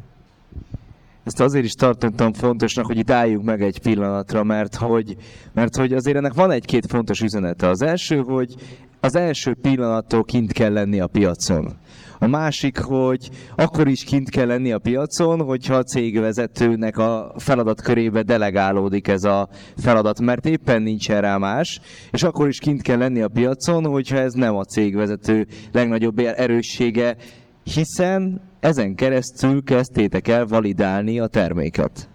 Ezt 1.30 1.40
azért 1.40 1.64
is 1.64 1.72
tartottam 1.72 2.32
fontosnak, 2.32 2.86
hogy 2.86 2.98
itt 2.98 3.10
álljunk 3.10 3.44
meg 3.44 3.62
egy 3.62 3.78
pillanatra, 3.78 4.44
mert 4.44 4.74
hogy, 4.74 5.16
mert 5.52 5.76
hogy 5.76 5.92
azért 5.92 6.16
ennek 6.16 6.34
van 6.34 6.50
egy-két 6.50 6.86
fontos 6.86 7.20
üzenete. 7.20 7.68
Az 7.68 7.82
első, 7.82 8.18
hogy 8.18 8.54
az 9.00 9.14
első 9.14 9.54
pillanattól 9.54 10.24
kint 10.24 10.52
kell 10.52 10.72
lenni 10.72 11.00
a 11.00 11.06
piacon. 11.06 11.76
A 12.18 12.26
másik, 12.26 12.78
hogy 12.78 13.30
akkor 13.56 13.88
is 13.88 14.04
kint 14.04 14.30
kell 14.30 14.46
lenni 14.46 14.72
a 14.72 14.78
piacon, 14.78 15.40
hogyha 15.40 15.74
a 15.74 15.82
cégvezetőnek 15.82 16.98
a 16.98 17.34
feladat 17.36 17.80
körébe 17.80 18.22
delegálódik 18.22 19.08
ez 19.08 19.24
a 19.24 19.48
feladat, 19.76 20.20
mert 20.20 20.46
éppen 20.46 20.82
nincsen 20.82 21.20
rá 21.20 21.36
más, 21.36 21.80
és 22.10 22.22
akkor 22.22 22.48
is 22.48 22.58
kint 22.58 22.82
kell 22.82 22.98
lenni 22.98 23.20
a 23.20 23.28
piacon, 23.28 23.86
hogyha 23.86 24.16
ez 24.16 24.32
nem 24.32 24.56
a 24.56 24.64
cégvezető 24.64 25.46
legnagyobb 25.72 26.18
erőssége, 26.18 27.16
hiszen 27.62 28.48
ezen 28.60 28.94
keresztül 28.94 29.62
kezdtétek 29.64 30.28
el 30.28 30.46
validálni 30.46 31.20
a 31.20 31.26
terméket. 31.26 32.08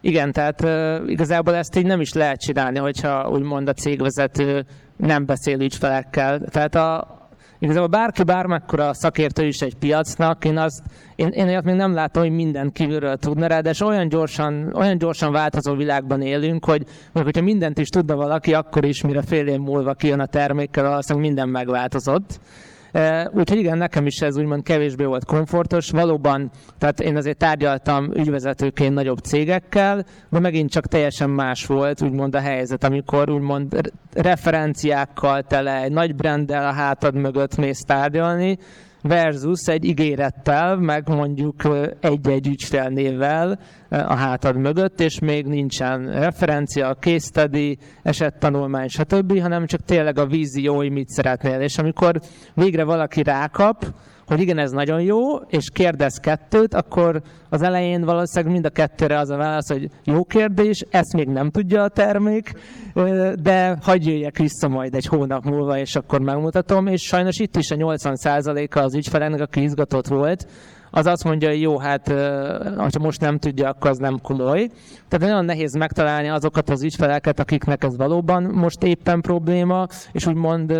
Igen, 0.00 0.32
tehát 0.32 0.66
igazából 1.08 1.54
ezt 1.54 1.76
így 1.76 1.86
nem 1.86 2.00
is 2.00 2.12
lehet 2.12 2.40
csinálni, 2.40 2.78
hogyha 2.78 3.28
úgymond 3.30 3.68
a 3.68 3.72
cégvezető 3.72 4.64
nem 4.96 5.26
beszél 5.26 5.60
ügyfelekkel. 5.60 6.40
Tehát 6.40 6.74
a, 6.74 7.18
igazából 7.58 7.88
bárki 7.88 8.22
bármekkora 8.22 8.94
szakértő 8.94 9.46
is 9.46 9.60
egy 9.60 9.74
piacnak, 9.74 10.44
én 10.44 10.56
azt, 10.56 10.82
én, 11.16 11.28
én 11.28 11.46
olyat 11.46 11.64
még 11.64 11.74
nem 11.74 11.94
látom, 11.94 12.22
hogy 12.22 12.32
minden 12.32 12.72
kívülről 12.72 13.16
tudna 13.16 13.46
rá, 13.46 13.60
de 13.60 13.72
olyan 13.84 14.08
gyorsan, 14.08 14.74
olyan 14.74 14.98
gyorsan 14.98 15.32
változó 15.32 15.74
világban 15.74 16.22
élünk, 16.22 16.64
hogy 16.64 16.84
hogy 17.12 17.22
hogyha 17.22 17.42
mindent 17.42 17.78
is 17.78 17.88
tudna 17.88 18.16
valaki, 18.16 18.54
akkor 18.54 18.84
is, 18.84 19.02
mire 19.02 19.22
fél 19.22 19.46
év 19.46 19.58
múlva 19.58 19.94
kijön 19.94 20.20
a 20.20 20.26
termékkel, 20.26 20.92
azt 20.92 21.14
minden 21.14 21.48
megváltozott. 21.48 22.40
Úgyhogy 23.32 23.58
igen, 23.58 23.78
nekem 23.78 24.06
is 24.06 24.20
ez 24.20 24.38
úgymond 24.38 24.62
kevésbé 24.62 25.04
volt 25.04 25.24
komfortos. 25.24 25.90
Valóban, 25.90 26.50
tehát 26.78 27.00
én 27.00 27.16
azért 27.16 27.36
tárgyaltam 27.36 28.10
ügyvezetőként 28.14 28.94
nagyobb 28.94 29.18
cégekkel, 29.18 30.04
de 30.30 30.38
megint 30.38 30.70
csak 30.70 30.86
teljesen 30.86 31.30
más 31.30 31.66
volt 31.66 32.02
úgymond 32.02 32.34
a 32.34 32.40
helyzet, 32.40 32.84
amikor 32.84 33.30
úgymond 33.30 33.92
referenciákkal 34.12 35.42
tele, 35.42 35.82
egy 35.82 35.92
nagy 35.92 36.14
branddel 36.14 36.66
a 36.66 36.72
hátad 36.72 37.14
mögött 37.14 37.56
mész 37.56 37.84
tárgyalni, 37.84 38.58
versus 39.08 39.66
egy 39.66 39.84
ígérettel, 39.84 40.76
meg 40.76 41.08
mondjuk 41.08 41.54
egy-egy 42.00 42.46
ügyfélnévvel 42.46 43.58
a 43.88 44.14
hátad 44.14 44.56
mögött, 44.56 45.00
és 45.00 45.18
még 45.18 45.46
nincsen 45.46 46.12
referencia, 46.12 46.96
case 47.00 47.18
study, 47.18 47.78
esettanulmány, 48.02 48.88
stb., 48.88 49.40
hanem 49.40 49.66
csak 49.66 49.84
tényleg 49.84 50.18
a 50.18 50.26
vízió, 50.26 50.76
hogy 50.76 50.90
mit 50.90 51.08
szeretnél. 51.08 51.60
És 51.60 51.78
amikor 51.78 52.20
végre 52.54 52.84
valaki 52.84 53.22
rákap, 53.22 53.84
hogy 54.26 54.40
igen, 54.40 54.58
ez 54.58 54.70
nagyon 54.70 55.00
jó, 55.00 55.36
és 55.36 55.70
kérdez 55.72 56.16
kettőt, 56.16 56.74
akkor 56.74 57.22
az 57.48 57.62
elején 57.62 58.04
valószínűleg 58.04 58.52
mind 58.52 58.64
a 58.64 58.70
kettőre 58.70 59.18
az 59.18 59.30
a 59.30 59.36
válasz, 59.36 59.68
hogy 59.68 59.88
jó 60.04 60.24
kérdés, 60.24 60.84
ezt 60.90 61.12
még 61.12 61.28
nem 61.28 61.50
tudja 61.50 61.82
a 61.82 61.88
termék, 61.88 62.52
de 63.42 63.78
hagyj 63.82 64.10
jöjjek 64.10 64.38
vissza 64.38 64.68
majd 64.68 64.94
egy 64.94 65.06
hónap 65.06 65.44
múlva, 65.44 65.78
és 65.78 65.96
akkor 65.96 66.20
megmutatom, 66.20 66.86
és 66.86 67.02
sajnos 67.02 67.38
itt 67.38 67.56
is 67.56 67.70
a 67.70 67.76
80%-a 67.76 68.78
az 68.78 68.94
ügyfeleknek, 68.94 69.40
aki 69.40 69.62
izgatott 69.62 70.06
volt, 70.06 70.46
az 70.96 71.06
azt 71.06 71.24
mondja, 71.24 71.48
hogy 71.48 71.60
jó, 71.60 71.78
hát 71.78 72.08
ha 72.76 72.98
most 73.00 73.20
nem 73.20 73.38
tudja, 73.38 73.68
akkor 73.68 73.90
az 73.90 73.98
nem 73.98 74.20
komoly. 74.22 74.68
Tehát 75.08 75.28
nagyon 75.28 75.44
nehéz 75.44 75.74
megtalálni 75.74 76.28
azokat 76.28 76.70
az 76.70 76.82
ügyfeleket, 76.82 77.40
akiknek 77.40 77.84
ez 77.84 77.96
valóban 77.96 78.42
most 78.42 78.82
éppen 78.82 79.20
probléma, 79.20 79.86
és 80.12 80.26
úgymond 80.26 80.70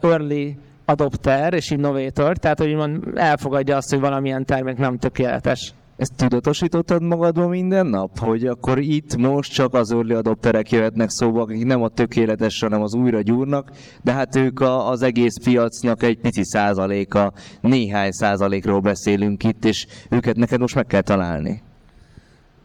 early 0.00 0.56
adopter 0.84 1.54
és 1.54 1.70
innovator, 1.70 2.36
tehát 2.36 2.58
hogy 2.58 2.74
mond, 2.74 3.04
elfogadja 3.14 3.76
azt, 3.76 3.90
hogy 3.90 4.00
valamilyen 4.00 4.44
termék 4.44 4.76
nem 4.76 4.98
tökéletes. 4.98 5.74
Ezt 5.96 6.12
tudatosítottad 6.16 7.02
magadban 7.02 7.48
minden 7.48 7.86
nap? 7.86 8.18
Hogy 8.18 8.46
akkor 8.46 8.78
itt 8.78 9.16
most 9.16 9.52
csak 9.52 9.74
az 9.74 9.92
early 9.92 10.12
adopterek 10.12 10.70
jöhetnek 10.70 11.10
szóba, 11.10 11.40
akik 11.40 11.64
nem 11.64 11.82
a 11.82 11.88
tökéletes, 11.88 12.60
hanem 12.60 12.82
az 12.82 12.94
újra 12.94 13.20
gyúrnak, 13.20 13.70
de 14.02 14.12
hát 14.12 14.36
ők 14.36 14.60
a, 14.60 14.88
az 14.90 15.02
egész 15.02 15.38
piacnak 15.44 16.02
egy 16.02 16.18
pici 16.18 16.44
százaléka, 16.44 17.32
néhány 17.60 18.10
százalékról 18.10 18.80
beszélünk 18.80 19.44
itt, 19.44 19.64
és 19.64 19.86
őket 20.10 20.36
neked 20.36 20.60
most 20.60 20.74
meg 20.74 20.86
kell 20.86 21.00
találni. 21.00 21.62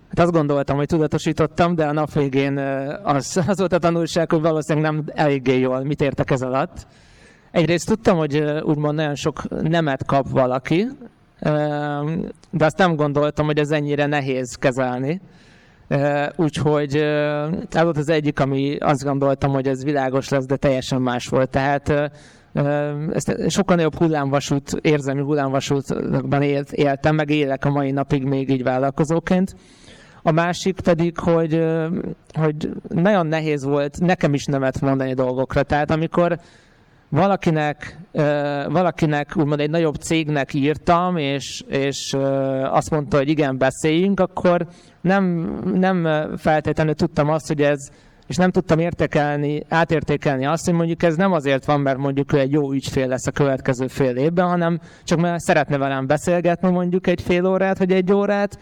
Hát 0.09 0.19
azt 0.19 0.31
gondoltam, 0.31 0.77
hogy 0.77 0.87
tudatosítottam, 0.87 1.75
de 1.75 1.85
a 1.85 1.91
nap 1.91 2.13
végén 2.13 2.57
az, 3.03 3.41
az 3.47 3.57
volt 3.57 3.73
a 3.73 3.77
tanulság, 3.77 4.31
hogy 4.31 4.41
valószínűleg 4.41 4.91
nem 4.91 5.03
eléggé 5.13 5.59
jól 5.59 5.83
mit 5.83 6.01
értek 6.01 6.31
ez 6.31 6.41
alatt. 6.41 6.87
Egyrészt 7.51 7.87
tudtam, 7.87 8.17
hogy 8.17 8.43
úgymond 8.61 8.95
nagyon 8.95 9.15
sok 9.15 9.61
nemet 9.61 10.05
kap 10.05 10.29
valaki, 10.29 10.87
de 12.51 12.65
azt 12.65 12.77
nem 12.77 12.95
gondoltam, 12.95 13.45
hogy 13.45 13.57
ez 13.57 13.71
ennyire 13.71 14.05
nehéz 14.05 14.55
kezelni. 14.55 15.21
Úgyhogy 16.35 16.95
ez 17.71 17.81
volt 17.81 17.97
az 17.97 18.09
egyik, 18.09 18.39
ami 18.39 18.77
azt 18.77 19.03
gondoltam, 19.03 19.51
hogy 19.51 19.67
ez 19.67 19.83
világos 19.83 20.29
lesz, 20.29 20.45
de 20.45 20.55
teljesen 20.55 21.01
más 21.01 21.27
volt. 21.27 21.49
Tehát 21.49 22.11
ezt 23.13 23.49
sokkal 23.49 23.75
nagyobb 23.75 23.95
hullámvasút, 23.95 24.71
érzelmi 24.81 25.21
hullámvasútban 25.21 26.41
élt, 26.41 26.71
éltem, 26.71 27.15
meg 27.15 27.29
élek 27.29 27.65
a 27.65 27.69
mai 27.69 27.91
napig 27.91 28.23
még 28.23 28.49
így 28.49 28.63
vállalkozóként. 28.63 29.55
A 30.23 30.31
másik 30.31 30.79
pedig, 30.79 31.17
hogy, 31.17 31.65
hogy 32.33 32.69
nagyon 32.87 33.27
nehéz 33.27 33.63
volt 33.63 33.99
nekem 33.99 34.33
is 34.33 34.45
nemet 34.45 34.81
mondani 34.81 35.13
dolgokra. 35.13 35.63
Tehát 35.63 35.91
amikor 35.91 36.39
valakinek, 37.09 37.97
valakinek 38.67 39.33
úgymond 39.35 39.59
egy 39.59 39.69
nagyobb 39.69 39.95
cégnek 39.95 40.53
írtam, 40.53 41.17
és, 41.17 41.63
és 41.67 42.15
azt 42.63 42.89
mondta, 42.89 43.17
hogy 43.17 43.29
igen, 43.29 43.57
beszéljünk, 43.57 44.19
akkor 44.19 44.67
nem, 45.01 45.23
nem 45.73 46.27
feltétlenül 46.37 46.93
tudtam 46.93 47.29
azt, 47.29 47.47
hogy 47.47 47.61
ez, 47.61 47.89
és 48.27 48.35
nem 48.35 48.51
tudtam 48.51 48.79
értékelni, 48.79 49.63
átértékelni 49.69 50.45
azt, 50.45 50.65
hogy 50.65 50.73
mondjuk 50.73 51.03
ez 51.03 51.15
nem 51.15 51.31
azért 51.31 51.65
van, 51.65 51.81
mert 51.81 51.97
mondjuk 51.97 52.33
ő 52.33 52.39
egy 52.39 52.51
jó 52.51 52.71
ügyfél 52.71 53.07
lesz 53.07 53.27
a 53.27 53.31
következő 53.31 53.87
fél 53.87 54.15
évben, 54.15 54.47
hanem 54.47 54.79
csak 55.03 55.19
mert 55.19 55.39
szeretne 55.39 55.77
velem 55.77 56.07
beszélgetni 56.07 56.69
mondjuk 56.71 57.07
egy 57.07 57.21
fél 57.21 57.45
órát, 57.45 57.77
vagy 57.77 57.91
egy 57.91 58.13
órát, 58.13 58.59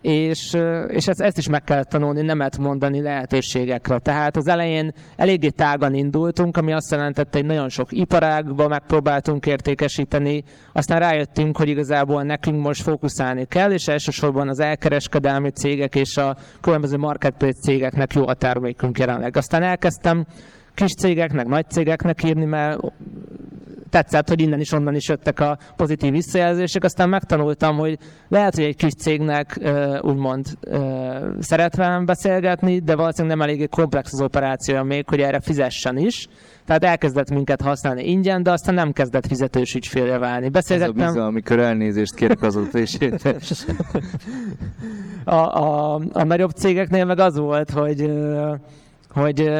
és, 0.00 0.56
és 0.88 1.06
ezt, 1.08 1.20
ezt 1.20 1.38
is 1.38 1.48
meg 1.48 1.64
kell 1.64 1.84
tanulni, 1.84 2.22
nemet 2.22 2.58
mondani 2.58 3.00
lehetőségekre. 3.00 3.98
Tehát 3.98 4.36
az 4.36 4.48
elején 4.48 4.92
eléggé 5.16 5.48
tágan 5.48 5.94
indultunk, 5.94 6.56
ami 6.56 6.72
azt 6.72 6.90
jelentette, 6.90 7.38
hogy 7.38 7.46
nagyon 7.46 7.68
sok 7.68 7.92
iparágba 7.92 8.68
megpróbáltunk 8.68 9.46
értékesíteni, 9.46 10.44
aztán 10.72 10.98
rájöttünk, 10.98 11.56
hogy 11.56 11.68
igazából 11.68 12.22
nekünk 12.22 12.62
most 12.62 12.82
fókuszálni 12.82 13.44
kell, 13.44 13.72
és 13.72 13.88
elsősorban 13.88 14.48
az 14.48 14.60
elkereskedelmi 14.60 15.50
cégek 15.50 15.94
és 15.94 16.16
a 16.16 16.36
különböző 16.60 16.96
marketplace 16.96 17.60
cégeknek 17.60 18.12
jó 18.12 18.26
a 18.26 18.34
termékünk 18.34 18.98
jelenleg. 18.98 19.36
Aztán 19.36 19.62
elkezdtem 19.62 20.26
kis 20.74 20.94
cégeknek, 20.94 21.46
nagy 21.46 21.70
cégeknek 21.70 22.22
írni, 22.22 22.44
mert 22.44 22.78
tetszett, 23.94 24.28
hogy 24.28 24.40
innen 24.40 24.60
is, 24.60 24.72
onnan 24.72 24.94
is 24.94 25.08
jöttek 25.08 25.40
a 25.40 25.58
pozitív 25.76 26.12
visszajelzések, 26.12 26.84
aztán 26.84 27.08
megtanultam, 27.08 27.76
hogy 27.76 27.98
lehet, 28.28 28.54
hogy 28.54 28.64
egy 28.64 28.76
kis 28.76 28.94
cégnek 28.94 29.60
úgymond 30.00 30.46
szeret 31.40 31.76
velem 31.76 32.04
beszélgetni, 32.04 32.78
de 32.78 32.94
valószínűleg 32.96 33.36
nem 33.36 33.46
eléggé 33.46 33.66
komplex 33.66 34.12
az 34.12 34.20
operációja 34.20 34.82
még, 34.82 35.08
hogy 35.08 35.20
erre 35.20 35.40
fizessen 35.40 35.98
is. 35.98 36.26
Tehát 36.66 36.84
elkezdett 36.84 37.30
minket 37.30 37.60
használni 37.60 38.10
ingyen, 38.10 38.42
de 38.42 38.50
aztán 38.50 38.74
nem 38.74 38.92
kezdett 38.92 39.26
fizetős 39.26 39.74
ügyfélre 39.74 40.18
válni. 40.18 40.48
Beszélgettem... 40.48 41.00
Ez 41.00 41.02
a 41.02 41.06
bizony, 41.06 41.26
amikor 41.26 41.58
elnézést 41.58 42.14
kérek 42.14 42.42
az 42.42 42.56
a, 45.24 45.34
a, 45.34 46.00
a 46.12 46.24
nagyobb 46.24 46.50
cégeknél 46.50 47.04
meg 47.04 47.18
az 47.18 47.38
volt, 47.38 47.70
hogy 47.70 48.10
hogy 49.14 49.52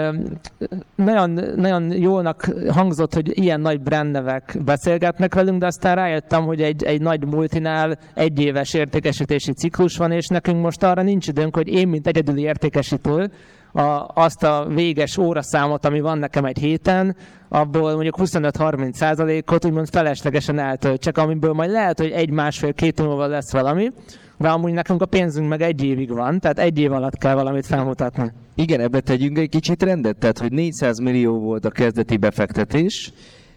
nagyon, 0.95 1.31
nagyon 1.57 1.93
jónak 1.93 2.49
hangzott, 2.69 3.15
hogy 3.15 3.39
ilyen 3.39 3.61
nagy 3.61 3.81
brandnevek 3.81 4.57
beszélgetnek 4.65 5.35
velünk, 5.35 5.59
de 5.59 5.67
aztán 5.67 5.95
rájöttem, 5.95 6.45
hogy 6.45 6.63
egy, 6.63 6.85
egy 6.85 7.01
nagy 7.01 7.27
multinál 7.27 7.99
egy 8.15 8.41
éves 8.41 8.75
értékesítési 8.75 9.53
ciklus 9.53 9.97
van, 9.97 10.11
és 10.11 10.27
nekünk 10.27 10.63
most 10.63 10.83
arra 10.83 11.03
nincs 11.03 11.29
időnk, 11.29 11.57
hogy 11.57 11.69
én, 11.69 11.89
mint 11.89 12.07
egyedüli 12.07 12.43
értékesítő, 12.43 13.31
a, 13.75 14.11
azt 14.15 14.43
a 14.43 14.67
véges 14.69 15.17
óraszámot, 15.17 15.85
ami 15.85 16.01
van 16.01 16.19
nekem 16.19 16.45
egy 16.45 16.59
héten, 16.59 17.17
abból 17.49 17.95
mondjuk 17.95 18.17
25-30 18.19 18.93
százalékot 18.93 19.65
úgymond 19.65 19.89
feleslegesen 19.89 20.59
eltöltsek, 20.59 21.19
amiből 21.19 21.53
majd 21.53 21.71
lehet, 21.71 21.99
hogy 21.99 22.11
egy-másfél-két 22.11 23.03
múlva 23.03 23.27
lesz 23.27 23.53
valami, 23.53 23.91
de 24.39 24.49
amúgy 24.49 24.73
nekünk 24.73 25.03
a 25.03 25.07
pénzünk 25.07 25.49
meg 25.49 25.63
egy 25.63 25.85
évig 25.85 26.13
van, 26.13 26.41
tehát 26.41 26.59
egy 26.59 26.79
év 26.79 26.93
alatt 26.93 27.19
kell 27.19 27.35
valamit 27.35 27.67
felmutatni. 27.67 28.33
Igen, 28.55 28.81
ebbe 28.81 29.01
tegyünk 29.01 29.39
egy 29.39 29.49
kicsit 29.49 29.83
rendet, 29.83 30.17
tehát 30.17 30.39
hogy 30.39 30.53
400 30.53 30.99
millió 30.99 31.39
volt 31.39 31.65
a 31.65 31.71
kezdeti 31.71 32.17
befektetés, 32.17 33.13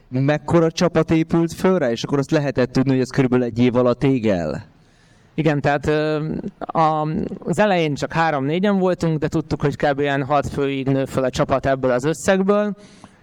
mekkora 0.10 0.72
csapat 0.72 1.12
épült 1.12 1.54
föl 1.54 1.80
rá, 1.80 1.92
és 1.92 2.04
akkor 2.04 2.18
azt 2.18 2.32
lehetett 2.32 2.72
tudni, 2.72 2.92
hogy 2.92 3.00
ez 3.00 3.10
körülbelül 3.10 3.46
egy 3.46 3.60
év 3.60 3.76
alatt 3.76 4.04
ég 4.04 4.28
el. 4.28 4.66
Igen, 5.38 5.62
tehát 5.62 5.88
az 7.38 7.60
elején 7.60 7.96
csak 7.96 8.14
három-négyen 8.14 8.78
voltunk, 8.78 9.20
de 9.20 9.28
tudtuk, 9.28 9.62
hogy 9.62 9.76
kb. 9.76 10.00
ilyen 10.00 10.24
hat 10.24 10.48
főig 10.48 10.88
nő 10.88 11.06
fel 11.06 11.24
a 11.24 11.30
csapat 11.30 11.66
ebből 11.66 11.92
az 11.92 12.04
összegből, 12.04 12.76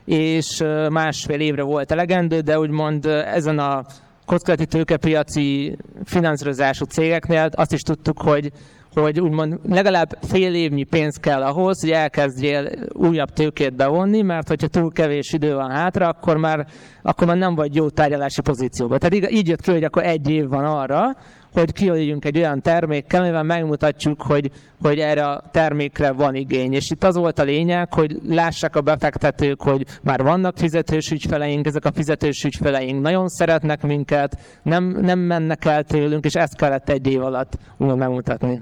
és 0.05 0.63
másfél 0.91 1.41
évre 1.41 1.63
volt 1.63 1.93
elegendő, 1.93 2.41
de 2.41 2.59
úgymond 2.59 3.07
ezen 3.07 3.59
a 3.59 3.85
kockázati 4.27 4.67
tőkepiaci 4.67 5.77
finanszírozású 6.05 6.85
cégeknél 6.85 7.49
azt 7.55 7.73
is 7.73 7.81
tudtuk, 7.81 8.21
hogy 8.21 8.53
hogy 8.95 9.21
úgymond 9.21 9.59
legalább 9.69 10.19
fél 10.23 10.55
évnyi 10.55 10.85
pénz 10.85 11.17
kell 11.17 11.43
ahhoz, 11.43 11.81
hogy 11.81 11.91
elkezdjél 11.91 12.71
újabb 12.93 13.33
tőkét 13.33 13.75
bevonni, 13.75 14.23
mert 14.23 14.49
hogyha 14.49 14.67
túl 14.67 14.93
kevés 14.93 15.33
idő 15.33 15.55
van 15.55 15.71
hátra, 15.71 16.09
akkor 16.09 16.37
már, 16.37 16.67
akkor 17.03 17.27
már 17.27 17.37
nem 17.37 17.55
vagy 17.55 17.75
jó 17.75 17.89
tárgyalási 17.89 18.41
pozícióban. 18.41 18.99
Tehát 18.99 19.31
így 19.31 19.49
jött 19.49 19.61
ki, 19.61 19.71
hogy 19.71 19.85
akkor 19.85 20.05
egy 20.05 20.31
év 20.31 20.49
van 20.49 20.65
arra, 20.65 21.17
hogy 21.55 21.73
kiadjunk 21.73 22.25
egy 22.25 22.39
olyan 22.39 22.63
termékkel, 22.63 23.21
amivel 23.21 23.43
megmutatjuk, 23.43 24.23
hogy, 24.23 24.51
hogy 24.83 24.99
erre 24.99 25.27
a 25.27 25.43
termékre 25.51 26.13
van 26.13 26.35
igény. 26.35 26.73
És 26.73 26.91
itt 26.91 27.05
az 27.05 27.17
volt 27.17 27.39
a 27.39 27.43
lényeg, 27.43 27.93
hogy 27.93 28.21
lássák 28.29 28.77
a 28.77 28.81
befektetők, 28.81 29.63
hogy 29.63 29.87
már 30.03 30.23
vannak 30.23 30.59
fizetős 30.59 31.11
ügyfeleink, 31.11 31.67
ezek 31.67 31.85
a 31.85 31.93
fizetős 31.93 32.45
ügyfeleink 32.45 33.03
nagyon 33.03 33.29
szeretnek 33.29 33.83
minket, 33.83 34.39
nem, 34.63 34.99
nem 35.01 35.19
mennek 35.19 35.65
el 35.65 35.83
tőlünk, 35.85 36.25
és 36.25 36.35
ezt 36.35 36.57
kellett 36.57 36.89
egy 36.89 37.07
év 37.07 37.23
alatt 37.23 37.59
megmutatni. 37.77 38.61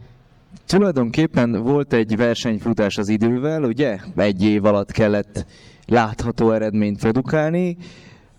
Tulajdonképpen 0.67 1.63
volt 1.63 1.93
egy 1.93 2.17
versenyfutás 2.17 2.99
az 2.99 3.09
idővel, 3.09 3.63
ugye? 3.63 3.99
Egy 4.17 4.45
év 4.45 4.65
alatt 4.65 4.91
kellett 4.91 5.47
látható 5.87 6.51
eredményt 6.51 6.99
produkálni. 6.99 7.77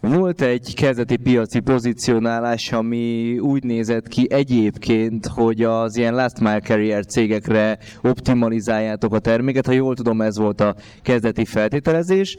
Volt 0.07 0.41
egy 0.41 0.73
kezdeti 0.75 1.15
piaci 1.15 1.59
pozicionálás, 1.59 2.71
ami 2.71 3.37
úgy 3.39 3.63
nézett 3.63 4.07
ki 4.07 4.27
egyébként, 4.29 5.25
hogy 5.25 5.63
az 5.63 5.97
ilyen 5.97 6.13
last 6.13 6.39
mile 6.39 6.59
carrier 6.59 7.05
cégekre 7.05 7.77
optimalizáljátok 8.01 9.13
a 9.13 9.19
terméket. 9.19 9.65
Ha 9.65 9.71
jól 9.71 9.95
tudom, 9.95 10.21
ez 10.21 10.37
volt 10.37 10.61
a 10.61 10.75
kezdeti 11.01 11.45
feltételezés. 11.45 12.37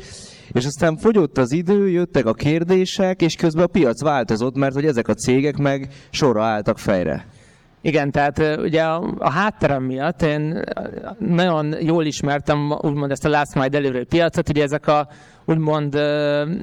És 0.52 0.66
aztán 0.66 0.96
fogyott 0.96 1.38
az 1.38 1.52
idő, 1.52 1.88
jöttek 1.88 2.26
a 2.26 2.34
kérdések, 2.34 3.22
és 3.22 3.34
közben 3.34 3.64
a 3.64 3.68
piac 3.68 4.02
változott, 4.02 4.56
mert 4.56 4.74
hogy 4.74 4.86
ezek 4.86 5.08
a 5.08 5.14
cégek 5.14 5.56
meg 5.56 5.88
sorra 6.10 6.44
álltak 6.44 6.78
fejre. 6.78 7.26
Igen, 7.84 8.10
tehát 8.10 8.58
ugye 8.58 8.82
a, 8.82 9.14
a 9.18 9.30
hátterem 9.30 9.82
miatt 9.82 10.22
én 10.22 10.64
nagyon 11.18 11.76
jól 11.80 12.04
ismertem 12.04 12.72
úgymond 12.80 13.10
ezt 13.10 13.24
a 13.24 13.28
last 13.28 13.54
mile 13.54 13.68
delivery 13.68 14.04
piacot, 14.04 14.48
ugye 14.48 14.62
ezek 14.62 14.86
a 14.86 15.08
úgymond 15.44 15.98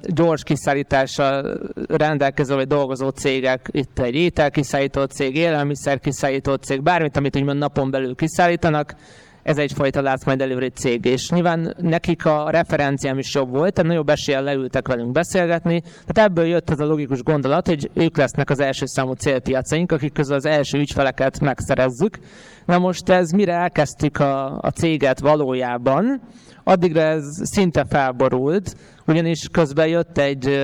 gyors 0.01 0.43
kiszállítással 0.43 1.59
rendelkező 1.87 2.55
vagy 2.55 2.67
dolgozó 2.67 3.09
cégek, 3.09 3.67
itt 3.71 3.99
egy 3.99 4.15
ételkiszállító 4.15 5.03
cég, 5.03 5.35
élelmiszer 5.35 5.99
kiszállító 5.99 6.53
cég, 6.53 6.81
bármit, 6.81 7.17
amit 7.17 7.35
úgymond 7.35 7.57
napon 7.57 7.91
belül 7.91 8.15
kiszállítanak, 8.15 8.95
ez 9.43 9.57
egyfajta 9.57 10.01
last 10.01 10.25
mile 10.25 10.37
delivery 10.37 10.69
cég, 10.69 11.05
és 11.05 11.29
nyilván 11.29 11.75
nekik 11.77 12.25
a 12.25 12.49
referenciám 12.49 13.17
is 13.17 13.33
jobb 13.33 13.49
volt, 13.49 13.73
tehát 13.73 13.89
nagyobb 13.89 14.09
eséllyel 14.09 14.43
leültek 14.43 14.87
velünk 14.87 15.11
beszélgetni, 15.11 15.81
tehát 15.81 16.29
ebből 16.29 16.45
jött 16.45 16.69
az 16.69 16.79
a 16.79 16.85
logikus 16.85 17.23
gondolat, 17.23 17.67
hogy 17.67 17.89
ők 17.93 18.17
lesznek 18.17 18.49
az 18.49 18.59
első 18.59 18.85
számú 18.85 19.11
célpiacaink, 19.11 19.91
akik 19.91 20.13
közül 20.13 20.35
az 20.35 20.45
első 20.45 20.77
ügyfeleket 20.77 21.39
megszerezzük. 21.39 22.19
Na 22.65 22.77
most 22.77 23.09
ez 23.09 23.31
mire 23.31 23.53
elkezdtük 23.53 24.19
a, 24.19 24.57
a 24.59 24.69
céget 24.69 25.19
valójában, 25.19 26.21
addigra 26.63 27.01
ez 27.01 27.23
szinte 27.41 27.85
felborult, 27.89 28.75
ugyanis 29.07 29.47
közben 29.51 29.87
jött 29.87 30.17
egy 30.17 30.61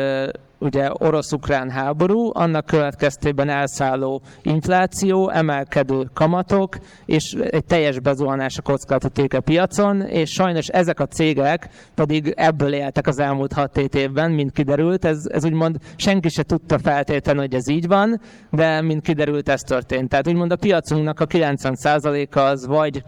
ugye 0.59 0.89
orosz-ukrán 0.93 1.69
háború, 1.69 2.29
annak 2.33 2.65
következtében 2.65 3.49
elszálló 3.49 4.21
infláció, 4.41 5.29
emelkedő 5.29 6.09
kamatok, 6.13 6.77
és 7.05 7.33
egy 7.33 7.65
teljes 7.65 7.99
bezuhanás 7.99 8.57
a 8.57 8.61
kockázati 8.61 9.27
piacon, 9.43 10.01
és 10.01 10.31
sajnos 10.31 10.67
ezek 10.67 10.99
a 10.99 11.05
cégek 11.05 11.69
pedig 11.95 12.33
ebből 12.35 12.73
éltek 12.73 13.07
az 13.07 13.19
elmúlt 13.19 13.53
6 13.53 13.77
évben, 13.77 14.31
mint 14.31 14.51
kiderült. 14.51 15.05
Ez, 15.05 15.25
ez 15.31 15.45
úgymond 15.45 15.77
senki 15.95 16.29
se 16.29 16.43
tudta 16.43 16.79
feltétlenül, 16.79 17.41
hogy 17.41 17.53
ez 17.53 17.69
így 17.69 17.87
van, 17.87 18.21
de 18.51 18.81
mint 18.81 19.01
kiderült, 19.01 19.49
ez 19.49 19.61
történt. 19.61 20.09
Tehát 20.09 20.27
úgymond 20.27 20.51
a 20.51 20.55
piacunknak 20.55 21.19
a 21.19 21.25
90%-a 21.25 22.39
az 22.39 22.67
vagy 22.67 23.03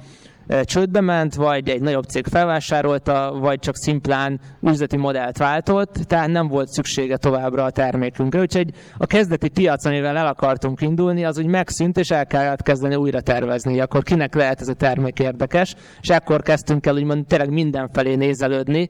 csődbe 0.64 1.02
ment, 1.02 1.36
vagy 1.36 1.70
egy 1.70 1.82
nagyobb 1.82 2.04
cég 2.04 2.26
felvásárolta, 2.28 3.38
vagy 3.40 3.60
csak 3.60 3.76
szimplán 3.76 4.40
üzleti 4.62 4.98
modellt 4.98 5.38
váltott, 5.38 5.94
tehát 5.94 6.28
nem 6.28 6.48
volt 6.48 6.70
szüksége 6.70 7.18
továbbra 7.18 7.64
a 7.64 7.70
termékünkre. 7.70 8.40
Úgyhogy 8.40 8.70
a 8.98 9.06
kezdeti 9.06 9.50
piac, 9.50 9.86
amivel 9.86 10.18
el 10.18 10.28
akartunk 10.28 10.82
indulni, 10.82 11.26
az 11.26 11.38
úgy 11.38 11.46
megszűnt, 11.46 11.98
és 11.98 12.12
el 12.12 12.26
kellett 12.26 12.62
kezdeni 12.62 12.96
újra 12.96 13.22
tervezni, 13.22 13.80
akkor 13.80 14.04
kinek 14.04 14.36
lehet 14.36 14.62
ez 14.62 14.68
a 14.68 14.74
termék 14.74 15.20
érdekes, 15.20 15.76
és 16.02 16.10
akkor 16.10 16.42
kezdtünk 16.42 16.86
el 16.86 16.96
úgymond 16.96 17.26
tényleg 17.26 17.50
mindenfelé 17.50 18.16
nézelődni, 18.16 18.90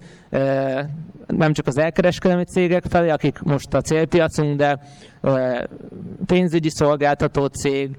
nem 1.28 1.54
csak 1.54 1.68
az 1.68 1.78
elkereskedelmi 1.78 2.44
cégek 2.44 2.84
felé, 2.90 3.10
akik 3.10 3.40
most 3.40 3.74
a 3.74 3.82
célpiacunk, 3.82 4.58
de 4.58 4.80
pénzügyi 6.26 6.70
szolgáltató 6.70 7.46
cég, 7.46 7.90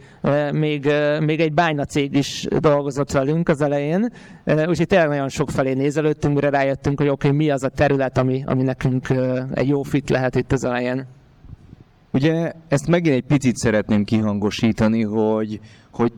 még, 0.53 0.93
még 1.21 1.41
egy 1.41 1.53
bájna 1.53 1.85
cég 1.85 2.15
is 2.15 2.47
dolgozott 2.59 3.11
velünk 3.11 3.49
az 3.49 3.61
elején, 3.61 4.13
úgyhogy 4.45 4.87
tényleg 4.87 5.09
nagyon 5.09 5.29
sok 5.29 5.51
felé 5.51 5.73
nézelődtünk, 5.73 6.35
mire 6.35 6.51
rájöttünk, 6.51 6.99
hogy 6.99 7.09
oké, 7.09 7.27
okay, 7.27 7.39
mi 7.39 7.51
az 7.51 7.63
a 7.63 7.69
terület, 7.69 8.19
ami, 8.19 8.43
ami 8.47 8.63
nekünk 8.63 9.07
egy 9.55 9.69
jó 9.69 9.83
fit 9.83 10.11
lehet 10.11 10.35
itt 10.35 10.53
az 10.53 10.65
elején. 10.65 11.07
Ugye 12.13 12.53
ezt 12.69 12.87
megint 12.87 13.15
egy 13.15 13.25
picit 13.27 13.57
szeretném 13.57 14.05
kihangosítani, 14.05 15.03
hogy, 15.03 15.61
hogy 15.91 16.13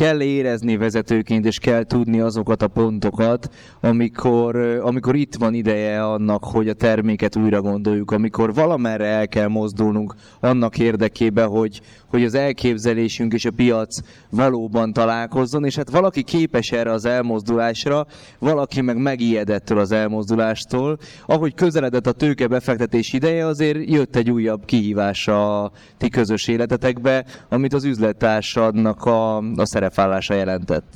kell 0.00 0.20
érezni 0.20 0.76
vezetőként, 0.76 1.44
és 1.44 1.58
kell 1.58 1.84
tudni 1.84 2.20
azokat 2.20 2.62
a 2.62 2.68
pontokat, 2.68 3.50
amikor, 3.80 4.56
amikor 4.56 5.14
itt 5.14 5.34
van 5.34 5.54
ideje 5.54 6.04
annak, 6.04 6.44
hogy 6.44 6.68
a 6.68 6.74
terméket 6.74 7.36
újra 7.36 7.60
gondoljuk, 7.60 8.10
amikor 8.10 8.54
valamerre 8.54 9.04
el 9.04 9.28
kell 9.28 9.48
mozdulnunk 9.48 10.14
annak 10.40 10.78
érdekében, 10.78 11.48
hogy, 11.48 11.80
hogy 12.06 12.24
az 12.24 12.34
elképzelésünk 12.34 13.32
és 13.32 13.44
a 13.44 13.50
piac 13.50 13.98
valóban 14.30 14.92
találkozzon, 14.92 15.64
és 15.64 15.76
hát 15.76 15.90
valaki 15.90 16.22
képes 16.22 16.72
erre 16.72 16.90
az 16.90 17.04
elmozdulásra, 17.04 18.06
valaki 18.38 18.80
meg 18.80 18.96
megijedettől 18.96 19.78
az 19.78 19.92
elmozdulástól. 19.92 20.98
Ahogy 21.26 21.54
közeledett 21.54 22.06
a 22.06 22.12
tőke 22.12 22.46
befektetés 22.46 23.12
ideje, 23.12 23.46
azért 23.46 23.90
jött 23.90 24.16
egy 24.16 24.30
újabb 24.30 24.64
kihívás 24.64 25.28
a 25.28 25.70
ti 25.96 26.08
közös 26.08 26.48
életetekbe, 26.48 27.24
amit 27.48 27.74
az 27.74 27.84
üzlettársadnak 27.84 29.04
a, 29.04 29.36
a 29.36 29.66
szerepvállása 29.90 30.34
jelentett. 30.34 30.92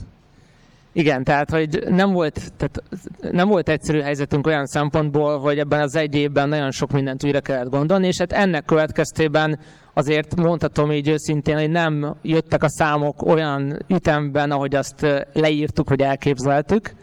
Igen, 0.92 1.24
tehát 1.24 1.50
hogy 1.50 1.84
nem 1.88 2.12
volt, 2.12 2.52
tehát 2.56 2.82
nem 3.32 3.48
volt 3.48 3.68
egyszerű 3.68 4.00
helyzetünk 4.00 4.46
olyan 4.46 4.66
szempontból, 4.66 5.38
hogy 5.38 5.58
ebben 5.58 5.80
az 5.80 5.96
egy 5.96 6.14
évben 6.14 6.48
nagyon 6.48 6.70
sok 6.70 6.92
mindent 6.92 7.24
újra 7.24 7.40
kellett 7.40 7.70
gondolni, 7.70 8.06
és 8.06 8.18
hát 8.18 8.32
ennek 8.32 8.64
következtében 8.64 9.58
azért 9.94 10.36
mondhatom 10.36 10.92
így 10.92 11.08
őszintén, 11.08 11.58
hogy 11.58 11.70
nem 11.70 12.14
jöttek 12.22 12.62
a 12.62 12.68
számok 12.68 13.22
olyan 13.22 13.78
ütemben, 13.88 14.50
ahogy 14.50 14.74
azt 14.74 15.06
leírtuk, 15.32 15.88
hogy 15.88 16.00
elképzeltük. 16.00 16.94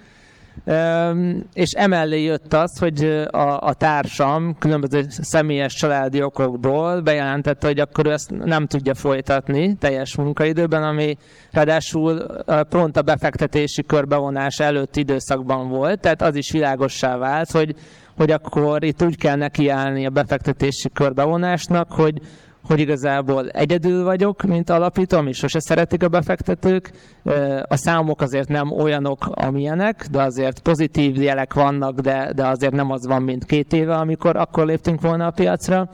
És 1.54 1.72
emellé 1.72 2.24
jött 2.24 2.54
az, 2.54 2.78
hogy 2.78 3.04
a, 3.32 3.60
a 3.60 3.74
társam 3.74 4.56
különböző 4.60 5.06
személyes 5.10 5.74
családi 5.74 6.24
okokból 6.24 7.02
bejelentette, 7.02 7.68
hogy 7.68 7.80
akkor 7.80 8.06
ő 8.06 8.12
ezt 8.12 8.32
nem 8.32 8.68
tudja 8.68 8.94
folytatni 8.94 9.76
teljes 9.76 10.16
munkaidőben, 10.16 10.84
ami 10.84 11.18
ráadásul 11.52 12.26
pont 12.70 12.98
a 12.98 13.02
befektetési 13.02 13.84
körbevonás 13.84 14.60
előtti 14.60 15.00
időszakban 15.00 15.70
volt, 15.70 16.00
tehát 16.00 16.22
az 16.22 16.36
is 16.36 16.52
világossá 16.52 17.18
vált, 17.18 17.52
hogy, 17.52 17.76
hogy 18.18 18.32
akkor 18.32 18.84
itt 18.84 19.04
úgy 19.04 19.18
kell 19.18 19.36
nekiállni 19.36 20.06
a 20.06 20.10
befektetési 20.10 20.90
körbevonásnak, 20.94 21.92
hogy 21.92 22.22
hogy 22.64 22.80
igazából 22.80 23.50
egyedül 23.50 24.04
vagyok, 24.04 24.42
mint 24.42 24.70
alapító, 24.70 25.18
ami 25.18 25.34
sose 25.34 25.60
szeretik 25.60 26.04
a 26.04 26.08
befektetők. 26.08 26.92
A 27.68 27.76
számok 27.76 28.22
azért 28.22 28.48
nem 28.48 28.72
olyanok, 28.72 29.26
amilyenek, 29.32 30.08
de 30.12 30.22
azért 30.22 30.60
pozitív 30.60 31.22
jelek 31.22 31.54
vannak, 31.54 32.00
de, 32.00 32.32
de 32.36 32.48
azért 32.48 32.74
nem 32.74 32.92
az 32.92 33.06
van, 33.06 33.22
mint 33.22 33.46
két 33.46 33.74
éve, 33.74 33.96
amikor 33.96 34.36
akkor 34.36 34.66
léptünk 34.66 35.02
volna 35.02 35.26
a 35.26 35.32
piacra 35.32 35.90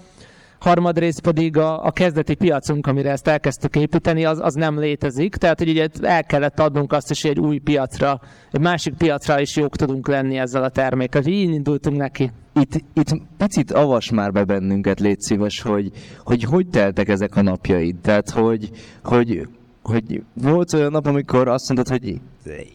harmadrészt 0.60 1.22
pedig 1.22 1.58
a, 1.58 1.86
a 1.86 1.92
kezdeti 1.92 2.36
piacunk, 2.36 2.88
amire 2.88 3.12
ezt 3.12 3.28
elkezdtük 3.28 3.76
építeni, 3.76 4.26
az, 4.26 4.40
az 4.42 4.54
nem 4.54 4.80
létezik, 4.80 5.36
tehát 5.36 5.60
hogy 5.60 5.70
ugye 5.70 5.88
el 6.02 6.24
kellett 6.24 6.60
adnunk 6.60 6.94
azt 6.94 7.12
is, 7.12 7.22
hogy 7.22 7.32
egy 7.32 7.40
új 7.40 7.58
piacra, 7.58 8.20
egy 8.52 8.62
másik 8.62 8.94
piacra 8.94 9.40
is 9.40 9.56
jók 9.56 9.76
tudunk 9.76 10.08
lenni 10.08 10.38
ezzel 10.38 10.64
a 10.64 10.70
termékkel, 10.70 11.26
így 11.26 11.54
indultunk 11.54 11.98
neki. 11.98 12.32
Itt, 12.54 12.84
itt 12.94 13.22
picit 13.38 13.72
avas 13.72 14.12
már 14.12 14.32
be 14.32 14.44
bennünket, 14.44 15.00
légy 15.00 15.22
szíves, 15.22 15.62
hogy, 15.62 15.92
hogy 16.24 16.44
hogy 16.44 16.68
teltek 16.68 17.10
ezek 17.10 17.36
a 17.36 17.42
napjaid, 17.42 17.96
tehát 17.96 18.30
hogy, 18.30 18.70
hogy 19.04 19.48
hogy 19.88 20.24
volt 20.34 20.74
olyan 20.74 20.92
nap, 20.92 21.06
amikor 21.06 21.48
azt 21.48 21.74
mondtad, 21.74 22.00
hogy 22.00 22.20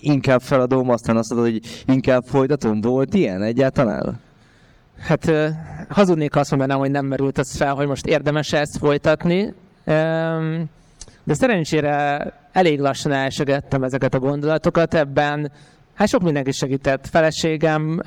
inkább 0.00 0.40
feladom, 0.40 0.90
aztán 0.90 1.16
azt 1.16 1.34
mondod, 1.34 1.50
hogy 1.50 1.84
inkább 1.86 2.24
folytatom. 2.24 2.80
Volt 2.80 3.14
ilyen 3.14 3.42
egyáltalán? 3.42 4.20
Hát 5.02 5.32
hazudnék 5.88 6.36
azt 6.36 6.50
mondanám, 6.50 6.78
hogy 6.78 6.90
nem 6.90 7.06
merült 7.06 7.38
az 7.38 7.56
fel, 7.56 7.74
hogy 7.74 7.86
most 7.86 8.06
érdemes 8.06 8.52
ezt 8.52 8.78
folytatni. 8.78 9.54
De 11.24 11.34
szerencsére 11.34 12.26
elég 12.52 12.80
lassan 12.80 13.12
elsegettem 13.12 13.82
ezeket 13.82 14.14
a 14.14 14.18
gondolatokat. 14.18 14.94
Ebben 14.94 15.52
Hát 16.02 16.10
sok 16.10 16.22
mindenki 16.22 16.52
segített. 16.52 17.06
Feleségem 17.06 18.02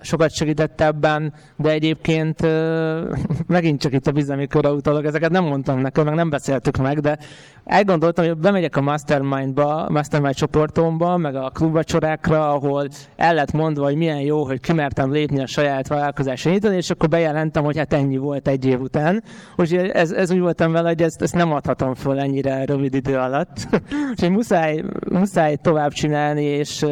sokat 0.00 0.34
segített 0.34 0.80
ebben, 0.80 1.32
de 1.56 1.70
egyébként 1.70 2.46
megint 3.46 3.80
csak 3.80 3.92
itt 3.92 4.06
a 4.06 4.12
bizalmi 4.12 4.46
körre 4.46 4.70
utalok, 4.70 5.04
ezeket 5.04 5.30
nem 5.30 5.44
mondtam 5.44 5.78
nekem, 5.78 6.04
meg 6.04 6.14
nem 6.14 6.30
beszéltük 6.30 6.76
meg, 6.76 6.98
de 6.98 7.18
elgondoltam, 7.64 8.26
hogy 8.26 8.36
bemegyek 8.36 8.76
a 8.76 8.80
Mastermind-ba, 8.80 9.86
Mastermind 9.90 10.34
csoportomba, 10.34 11.16
meg 11.16 11.34
a 11.34 11.50
klubvacsorákra, 11.54 12.52
ahol 12.52 12.88
el 13.16 13.34
lett 13.34 13.52
mondva, 13.52 13.84
hogy 13.84 13.96
milyen 13.96 14.20
jó, 14.20 14.44
hogy 14.44 14.60
kimertem 14.60 15.12
lépni 15.12 15.42
a 15.42 15.46
saját 15.46 15.88
vállalkozási 15.88 16.50
nyitani, 16.50 16.76
és 16.76 16.90
akkor 16.90 17.08
bejelentem, 17.08 17.64
hogy 17.64 17.76
hát 17.78 17.92
ennyi 17.92 18.16
volt 18.16 18.48
egy 18.48 18.64
év 18.64 18.80
után. 18.80 19.22
Úgyhogy 19.56 19.88
ez, 19.88 20.10
ez 20.10 20.32
úgy 20.32 20.40
voltam 20.40 20.72
vele, 20.72 20.88
hogy 20.88 21.02
ezt, 21.02 21.22
ezt 21.22 21.34
nem 21.34 21.52
adhatom 21.52 21.94
föl 21.94 22.18
ennyire 22.18 22.64
rövid 22.64 22.94
idő 22.94 23.16
alatt. 23.16 23.68
Úgyhogy 24.10 24.30
muszáj, 24.30 24.82
muszáj 25.10 25.56
tovább 25.56 25.92
csinálni, 25.92 26.44
és, 26.44 26.84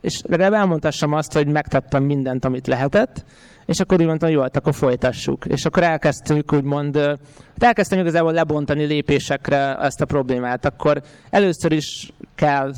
és 0.00 0.20
elmondhassam 0.28 1.12
azt, 1.12 1.32
hogy 1.32 1.46
megtettem 1.46 2.02
mindent, 2.02 2.44
amit 2.44 2.66
lehetett, 2.66 3.24
és 3.66 3.80
akkor 3.80 4.00
úgy 4.00 4.06
mondtam, 4.06 4.30
jó, 4.30 4.40
hát 4.40 4.56
akkor 4.56 4.74
folytassuk. 4.74 5.44
És 5.44 5.64
akkor 5.64 5.82
elkezdtük 5.82 6.52
úgymond, 6.52 6.96
hát 6.96 7.18
elkezdtem 7.58 7.98
igazából 7.98 8.32
lebontani 8.32 8.84
lépésekre 8.84 9.76
ezt 9.76 10.00
a 10.00 10.04
problémát. 10.04 10.64
Akkor 10.64 11.02
először 11.30 11.72
is 11.72 12.12
kell 12.34 12.72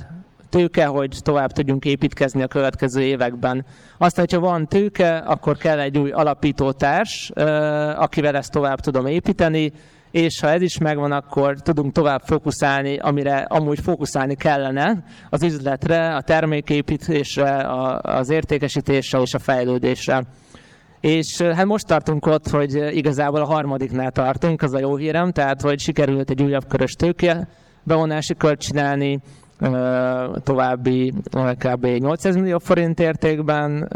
tőke, 0.48 0.86
hogy 0.86 1.16
tovább 1.22 1.52
tudjunk 1.52 1.84
építkezni 1.84 2.42
a 2.42 2.46
következő 2.46 3.00
években. 3.00 3.64
Aztán, 3.98 4.24
hogyha 4.24 4.46
van 4.46 4.66
tőke, 4.68 5.16
akkor 5.16 5.56
kell 5.56 5.78
egy 5.78 5.98
új 5.98 6.10
alapítótárs, 6.10 7.30
akivel 7.96 8.36
ezt 8.36 8.52
tovább 8.52 8.80
tudom 8.80 9.06
építeni, 9.06 9.72
és 10.12 10.40
ha 10.40 10.48
ez 10.48 10.62
is 10.62 10.78
megvan, 10.78 11.12
akkor 11.12 11.60
tudunk 11.60 11.92
tovább 11.92 12.22
fókuszálni, 12.24 12.98
amire 12.98 13.36
amúgy 13.36 13.80
fókuszálni 13.80 14.34
kellene, 14.34 15.04
az 15.30 15.42
üzletre, 15.42 16.14
a 16.14 16.20
terméképítésre, 16.20 17.66
az 18.02 18.30
értékesítésre 18.30 19.20
és 19.20 19.34
a 19.34 19.38
fejlődésre. 19.38 20.24
És 21.00 21.40
hát 21.40 21.64
most 21.64 21.86
tartunk 21.86 22.26
ott, 22.26 22.48
hogy 22.48 22.96
igazából 22.96 23.40
a 23.40 23.44
harmadiknál 23.46 24.10
tartunk, 24.10 24.62
az 24.62 24.74
a 24.74 24.78
jó 24.78 24.96
hírem, 24.96 25.32
tehát 25.32 25.60
hogy 25.60 25.78
sikerült 25.78 26.30
egy 26.30 26.42
újabb 26.42 26.66
körös 26.68 26.92
tőke 26.92 27.48
bevonási 27.82 28.34
kört 28.34 28.60
csinálni, 28.60 29.20
további 30.42 31.12
kb. 31.58 31.86
800 31.86 32.34
millió 32.36 32.58
forint 32.58 33.00
értékben, 33.00 33.88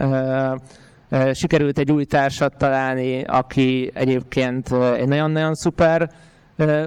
sikerült 1.32 1.78
egy 1.78 1.92
új 1.92 2.04
társat 2.04 2.56
találni, 2.56 3.22
aki 3.22 3.90
egyébként 3.94 4.72
egy 4.72 5.08
nagyon-nagyon 5.08 5.54
szuper 5.54 6.10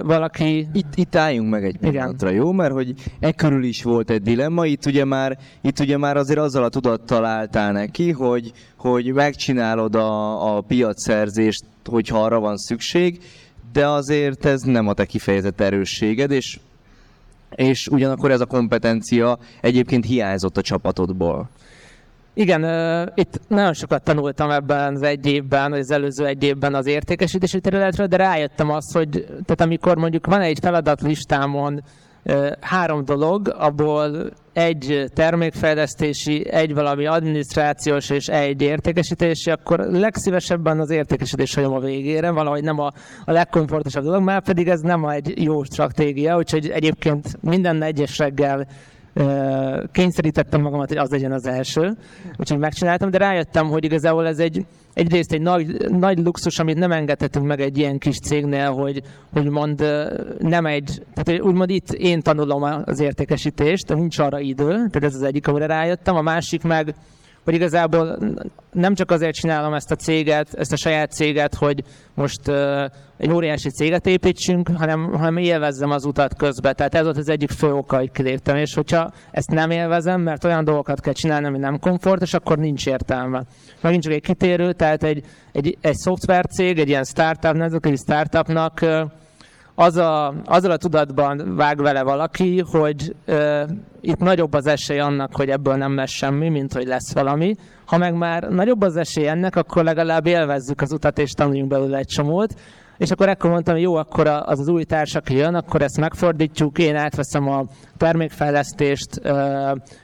valaki... 0.02 0.68
Itt, 0.72 0.94
itt 0.94 1.14
álljunk 1.14 1.50
meg 1.50 1.64
egy 1.64 1.76
pillanatra, 1.76 2.30
jó? 2.30 2.52
Mert 2.52 2.72
hogy 2.72 2.94
e 3.20 3.32
körül 3.32 3.64
is 3.64 3.82
volt 3.82 4.10
egy 4.10 4.22
dilemma, 4.22 4.66
itt 4.66 4.86
ugye 4.86 5.04
már, 5.04 5.38
itt 5.60 5.78
ugye 5.78 5.96
már 5.96 6.16
azért 6.16 6.38
azzal 6.38 6.64
a 6.64 6.68
tudattal 6.68 7.24
álltál 7.24 7.72
neki, 7.72 8.10
hogy, 8.10 8.52
hogy 8.76 9.12
megcsinálod 9.12 9.94
a, 9.94 10.56
a 10.56 10.60
piacszerzést, 10.60 11.64
hogyha 11.84 12.22
arra 12.22 12.40
van 12.40 12.56
szükség, 12.56 13.20
de 13.72 13.88
azért 13.88 14.44
ez 14.44 14.62
nem 14.62 14.88
a 14.88 14.92
te 14.92 15.04
kifejezett 15.04 15.60
erősséged, 15.60 16.30
és, 16.30 16.58
és 17.54 17.88
ugyanakkor 17.88 18.30
ez 18.30 18.40
a 18.40 18.46
kompetencia 18.46 19.38
egyébként 19.60 20.06
hiányzott 20.06 20.56
a 20.56 20.62
csapatodból. 20.62 21.48
Igen, 22.40 22.62
itt 23.14 23.40
nagyon 23.48 23.72
sokat 23.72 24.02
tanultam 24.02 24.50
ebben 24.50 24.94
az 24.94 25.02
egy 25.02 25.26
évben, 25.26 25.72
az 25.72 25.90
előző 25.90 26.26
egy 26.26 26.42
évben 26.42 26.74
az 26.74 26.86
értékesítési 26.86 27.60
területről, 27.60 28.06
de 28.06 28.16
rájöttem 28.16 28.70
azt, 28.70 28.92
hogy 28.92 29.24
tehát 29.26 29.60
amikor 29.60 29.96
mondjuk 29.96 30.26
van 30.26 30.40
egy 30.40 30.58
feladatlistámon 30.62 31.82
három 32.60 33.04
dolog, 33.04 33.54
abból 33.58 34.30
egy 34.52 35.04
termékfejlesztési, 35.14 36.50
egy 36.50 36.74
valami 36.74 37.06
adminisztrációs 37.06 38.10
és 38.10 38.28
egy 38.28 38.62
értékesítési, 38.62 39.50
akkor 39.50 39.78
legszívesebben 39.78 40.80
az 40.80 40.90
értékesítés 40.90 41.54
hagyom 41.54 41.72
a 41.72 41.80
végére, 41.80 42.30
valahogy 42.30 42.62
nem 42.62 42.78
a, 42.78 42.90
a 43.24 43.32
legkomfortosabb 43.32 44.04
dolog, 44.04 44.22
már 44.22 44.42
pedig 44.42 44.68
ez 44.68 44.80
nem 44.80 45.04
egy 45.04 45.42
jó 45.42 45.62
stratégia, 45.62 46.36
úgyhogy 46.36 46.68
egyébként 46.68 47.42
minden 47.42 47.82
egyes 47.82 48.18
reggel 48.18 48.66
kényszerítettem 49.92 50.60
magamat, 50.60 50.88
hogy 50.88 50.96
az 50.96 51.10
legyen 51.10 51.32
az 51.32 51.46
első, 51.46 51.96
úgyhogy 52.36 52.58
megcsináltam, 52.58 53.10
de 53.10 53.18
rájöttem, 53.18 53.66
hogy 53.66 53.84
igazából 53.84 54.26
ez 54.26 54.38
egy, 54.38 54.66
egyrészt 54.94 55.32
egy 55.32 55.40
nagy, 55.40 55.90
nagy 55.90 56.18
luxus, 56.18 56.58
amit 56.58 56.78
nem 56.78 56.92
engedhetünk 56.92 57.46
meg 57.46 57.60
egy 57.60 57.78
ilyen 57.78 57.98
kis 57.98 58.18
cégnél, 58.18 58.70
hogy, 58.70 59.02
mond 59.50 59.84
nem 60.38 60.66
egy, 60.66 61.02
tehát 61.14 61.42
úgymond 61.42 61.70
itt 61.70 61.92
én 61.92 62.22
tanulom 62.22 62.82
az 62.84 63.00
értékesítést, 63.00 63.86
de 63.86 63.94
nincs 63.94 64.18
arra 64.18 64.40
idő, 64.40 64.66
tehát 64.66 65.04
ez 65.04 65.14
az 65.14 65.22
egyik, 65.22 65.48
amire 65.48 65.66
rájöttem, 65.66 66.16
a 66.16 66.22
másik 66.22 66.62
meg, 66.62 66.94
hogy 67.44 67.54
igazából 67.54 68.18
nem 68.72 68.94
csak 68.94 69.10
azért 69.10 69.34
csinálom 69.34 69.74
ezt 69.74 69.90
a 69.90 69.94
céget, 69.94 70.54
ezt 70.54 70.72
a 70.72 70.76
saját 70.76 71.12
céget, 71.12 71.54
hogy 71.54 71.84
most 72.14 72.48
uh, 72.48 72.84
egy 73.16 73.32
óriási 73.32 73.70
céget 73.70 74.06
építsünk, 74.06 74.70
hanem, 74.76 75.12
hanem 75.12 75.36
élvezzem 75.36 75.90
az 75.90 76.04
utat 76.04 76.36
közben. 76.36 76.74
Tehát 76.76 76.94
ez 76.94 77.04
volt 77.04 77.16
az 77.16 77.28
egyik 77.28 77.50
fő 77.50 77.72
oka, 77.72 77.96
hogy 77.96 78.10
kiléptem. 78.10 78.56
És 78.56 78.74
hogyha 78.74 79.12
ezt 79.30 79.50
nem 79.50 79.70
élvezem, 79.70 80.20
mert 80.20 80.44
olyan 80.44 80.64
dolgokat 80.64 81.00
kell 81.00 81.12
csinálni, 81.12 81.46
ami 81.46 81.58
nem 81.58 81.78
komfortos, 81.78 82.34
akkor 82.34 82.58
nincs 82.58 82.86
értelme. 82.86 83.42
Megint 83.80 84.02
csak 84.02 84.12
egy 84.12 84.22
kitérő, 84.22 84.72
tehát 84.72 85.02
egy, 85.02 85.24
egy, 85.52 85.78
egy 85.80 85.96
szoftvercég, 85.96 86.78
egy 86.78 86.88
ilyen 86.88 87.04
startup, 87.04 87.54
nemzetközi 87.54 87.96
startupnak 87.96 88.78
uh, 88.82 89.00
az 89.80 89.96
a, 89.96 90.34
azzal 90.44 90.70
a 90.70 90.76
tudatban 90.76 91.56
vág 91.56 91.82
vele 91.82 92.02
valaki, 92.02 92.60
hogy 92.70 93.14
uh, 93.26 93.62
itt 94.00 94.18
nagyobb 94.18 94.52
az 94.52 94.66
esély 94.66 94.98
annak, 94.98 95.36
hogy 95.36 95.48
ebből 95.48 95.74
nem 95.74 95.94
lesz 95.94 96.10
semmi, 96.10 96.48
mint 96.48 96.72
hogy 96.72 96.86
lesz 96.86 97.12
valami. 97.12 97.54
Ha 97.84 97.98
meg 97.98 98.14
már 98.14 98.42
nagyobb 98.42 98.82
az 98.82 98.96
esély 98.96 99.28
ennek, 99.28 99.56
akkor 99.56 99.84
legalább 99.84 100.26
élvezzük 100.26 100.80
az 100.80 100.92
utat, 100.92 101.18
és 101.18 101.32
tanuljunk 101.32 101.70
belőle 101.70 101.98
egy 101.98 102.06
csomót. 102.06 102.54
És 103.00 103.10
akkor 103.10 103.28
ekkor 103.28 103.50
mondtam, 103.50 103.76
jó, 103.76 103.94
akkor 103.94 104.26
az 104.26 104.58
az 104.58 104.68
új 104.68 104.84
társ, 104.84 105.14
aki 105.14 105.34
jön, 105.34 105.54
akkor 105.54 105.82
ezt 105.82 106.00
megfordítjuk, 106.00 106.78
én 106.78 106.96
átveszem 106.96 107.48
a 107.48 107.64
termékfejlesztést, 107.96 109.20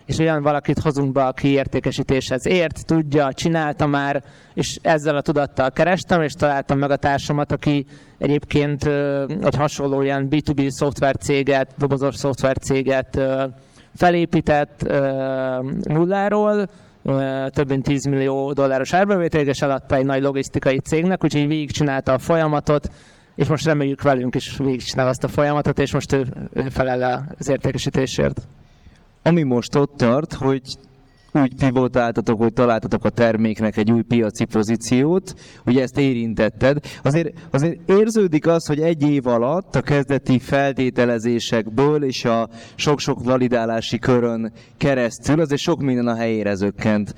és 0.07 0.19
olyan 0.19 0.43
valakit 0.43 0.79
hozunk 0.79 1.13
be, 1.13 1.25
aki 1.25 1.49
értékesítéshez 1.49 2.47
ért, 2.47 2.87
tudja, 2.87 3.33
csinálta 3.33 3.87
már, 3.87 4.23
és 4.55 4.79
ezzel 4.83 5.17
a 5.17 5.21
tudattal 5.21 5.71
kerestem, 5.71 6.23
és 6.23 6.33
találtam 6.33 6.79
meg 6.79 6.91
a 6.91 6.97
társamat, 6.97 7.53
aki 7.53 7.87
egyébként 8.19 8.85
egy 9.43 9.57
hasonló 9.57 10.03
ilyen 10.03 10.29
B2B 10.31 10.69
szoftvercéget, 10.69 11.75
dobozos 11.79 12.15
szoftvercéget 12.15 13.21
felépített 13.95 14.93
nulláról, 15.83 16.69
több 17.49 17.69
mint 17.69 17.83
10 17.83 18.05
millió 18.05 18.53
dolláros 18.53 18.93
árbevétel, 18.93 19.47
és 19.47 19.63
eladta 19.63 19.95
egy 19.95 20.05
nagy 20.05 20.23
logisztikai 20.23 20.79
cégnek, 20.79 21.25
úgyhogy 21.25 21.47
végigcsinálta 21.47 22.13
a 22.13 22.19
folyamatot, 22.19 22.89
és 23.35 23.47
most 23.49 23.65
reméljük 23.65 24.03
velünk 24.03 24.35
is 24.35 24.57
végigcsinál 24.57 25.09
azt 25.09 25.25
a 25.25 25.29
folyamatot, 25.29 25.79
és 25.79 25.93
most 25.93 26.13
ő, 26.13 26.27
ő 26.53 26.69
felel 26.69 27.27
az 27.39 27.49
értékesítésért. 27.49 28.49
Ami 29.23 29.43
most 29.43 29.75
ott 29.75 29.97
tart, 29.97 30.33
hogy 30.33 30.63
úgy 31.37 31.55
pivotáltatok, 31.55 32.39
hogy 32.39 32.53
találtatok 32.53 33.05
a 33.05 33.11
terméknek 33.11 33.77
egy 33.77 33.93
új 33.93 34.03
piaci 34.03 34.45
pozíciót, 34.45 35.35
ugye 35.67 35.83
ezt 35.83 35.99
érintetted. 35.99 36.79
Azért, 37.03 37.39
azért 37.51 37.91
érződik 37.91 38.47
az, 38.47 38.67
hogy 38.67 38.81
egy 38.81 39.03
év 39.03 39.27
alatt 39.27 39.75
a 39.75 39.81
kezdeti 39.81 40.39
feltételezésekből 40.39 42.05
és 42.05 42.25
a 42.25 42.49
sok-sok 42.75 43.25
validálási 43.25 43.99
körön 43.99 44.53
keresztül 44.77 45.41
azért 45.41 45.61
sok 45.61 45.81
minden 45.81 46.07
a 46.07 46.15
helyére 46.15 46.55
zökkent 46.55 47.15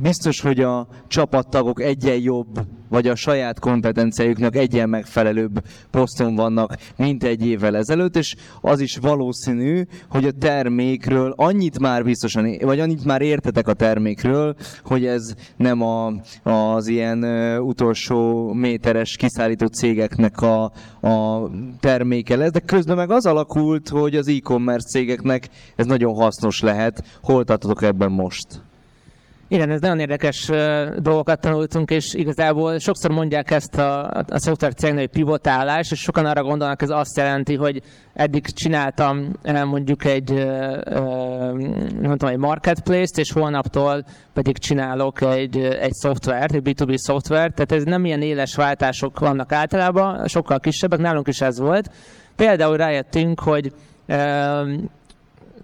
biztos, 0.00 0.40
hogy 0.40 0.60
a 0.60 0.88
csapattagok 1.08 1.82
egyen 1.82 2.20
jobb, 2.20 2.60
vagy 2.88 3.08
a 3.08 3.14
saját 3.14 3.58
kompetenciájuknak 3.58 4.56
egyen 4.56 4.88
megfelelőbb 4.88 5.62
poszton 5.90 6.34
vannak, 6.34 6.76
mint 6.96 7.24
egy 7.24 7.46
évvel 7.46 7.76
ezelőtt, 7.76 8.16
és 8.16 8.34
az 8.60 8.80
is 8.80 8.96
valószínű, 8.96 9.82
hogy 10.08 10.24
a 10.24 10.30
termékről 10.30 11.34
annyit 11.36 11.78
már 11.78 12.04
biztosan, 12.04 12.56
vagy 12.60 12.80
annyit 12.80 13.04
már 13.04 13.22
értetek 13.22 13.68
a 13.68 13.72
termékről, 13.72 14.56
hogy 14.84 15.06
ez 15.06 15.34
nem 15.56 15.82
a, 15.82 16.12
az 16.42 16.86
ilyen 16.86 17.24
utolsó 17.60 18.52
méteres 18.52 19.16
kiszállító 19.16 19.66
cégeknek 19.66 20.40
a, 20.40 20.64
a 21.00 21.50
terméke 21.80 22.36
lesz, 22.36 22.50
de 22.50 22.60
közben 22.60 22.96
meg 22.96 23.10
az 23.10 23.26
alakult, 23.26 23.88
hogy 23.88 24.16
az 24.16 24.28
e-commerce 24.28 24.88
cégeknek 24.88 25.48
ez 25.76 25.86
nagyon 25.86 26.14
hasznos 26.14 26.60
lehet. 26.60 27.04
Hol 27.22 27.44
tartotok 27.44 27.82
ebben 27.82 28.10
most? 28.10 28.65
Igen, 29.48 29.70
ez 29.70 29.80
nagyon 29.80 29.98
érdekes 29.98 30.50
dolgokat 30.98 31.40
tanultunk, 31.40 31.90
és 31.90 32.14
igazából 32.14 32.78
sokszor 32.78 33.10
mondják 33.10 33.50
ezt 33.50 33.74
a, 33.74 34.10
a 34.10 34.38
szoftver 34.38 34.74
cégnél, 34.74 34.98
hogy 34.98 35.10
pivotálás, 35.10 35.90
és 35.90 36.00
sokan 36.00 36.26
arra 36.26 36.42
gondolnak, 36.42 36.82
ez 36.82 36.90
azt 36.90 37.16
jelenti, 37.16 37.54
hogy 37.54 37.82
eddig 38.14 38.46
csináltam 38.46 39.32
mondjuk 39.64 40.04
egy, 40.04 40.32
nem 42.00 42.16
egy 42.18 42.36
marketplace-t, 42.36 43.18
és 43.18 43.32
holnaptól 43.32 44.04
pedig 44.32 44.58
csinálok 44.58 45.20
egy, 45.20 45.56
egy 45.58 45.92
szoftvert, 45.92 46.54
egy 46.54 46.62
B2B 46.64 46.96
szoftvert, 46.96 47.54
tehát 47.54 47.72
ez 47.72 47.82
nem 47.82 48.04
ilyen 48.04 48.22
éles 48.22 48.54
váltások 48.54 49.18
vannak 49.18 49.52
általában, 49.52 50.26
sokkal 50.28 50.60
kisebbek, 50.60 50.98
nálunk 50.98 51.28
is 51.28 51.40
ez 51.40 51.58
volt. 51.58 51.90
Például 52.36 52.76
rájöttünk, 52.76 53.40
hogy 53.40 53.72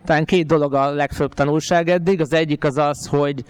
talán 0.05 0.25
két 0.25 0.47
dolog 0.47 0.75
a 0.75 0.91
legfőbb 0.91 1.35
tanulság 1.35 1.89
eddig. 1.89 2.21
Az 2.21 2.33
egyik 2.33 2.65
az 2.65 2.77
az, 2.77 3.07
hogy 3.07 3.45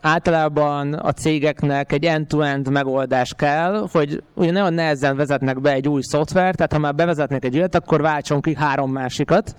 általában 0.00 0.92
a 0.92 1.12
cégeknek 1.12 1.92
egy 1.92 2.04
end-to-end 2.04 2.70
megoldás 2.70 3.34
kell, 3.36 3.86
hogy 3.92 4.22
ugye 4.34 4.50
nagyon 4.50 4.74
nehezen 4.74 5.16
vezetnek 5.16 5.60
be 5.60 5.72
egy 5.72 5.88
új 5.88 6.00
szoftvert, 6.02 6.56
tehát 6.56 6.72
ha 6.72 6.78
már 6.78 6.94
bevezetnek 6.94 7.44
egy 7.44 7.56
olyat, 7.56 7.74
akkor 7.74 8.00
váltson 8.00 8.40
ki 8.40 8.54
három 8.54 8.92
másikat, 8.92 9.54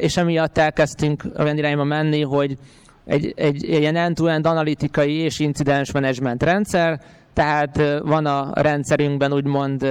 és 0.00 0.16
emiatt 0.16 0.58
elkezdtünk 0.58 1.24
olyan 1.38 1.56
irányba 1.56 1.84
menni, 1.84 2.22
hogy 2.22 2.56
egy, 3.04 3.32
egy, 3.36 3.64
egy 3.64 3.80
ilyen 3.80 3.96
end-to-end 3.96 4.46
analitikai 4.46 5.14
és 5.14 5.38
incidens 5.38 5.92
management 5.92 6.42
rendszer, 6.42 7.00
tehát 7.32 8.00
van 8.02 8.26
a 8.26 8.50
rendszerünkben 8.54 9.32
úgymond, 9.32 9.86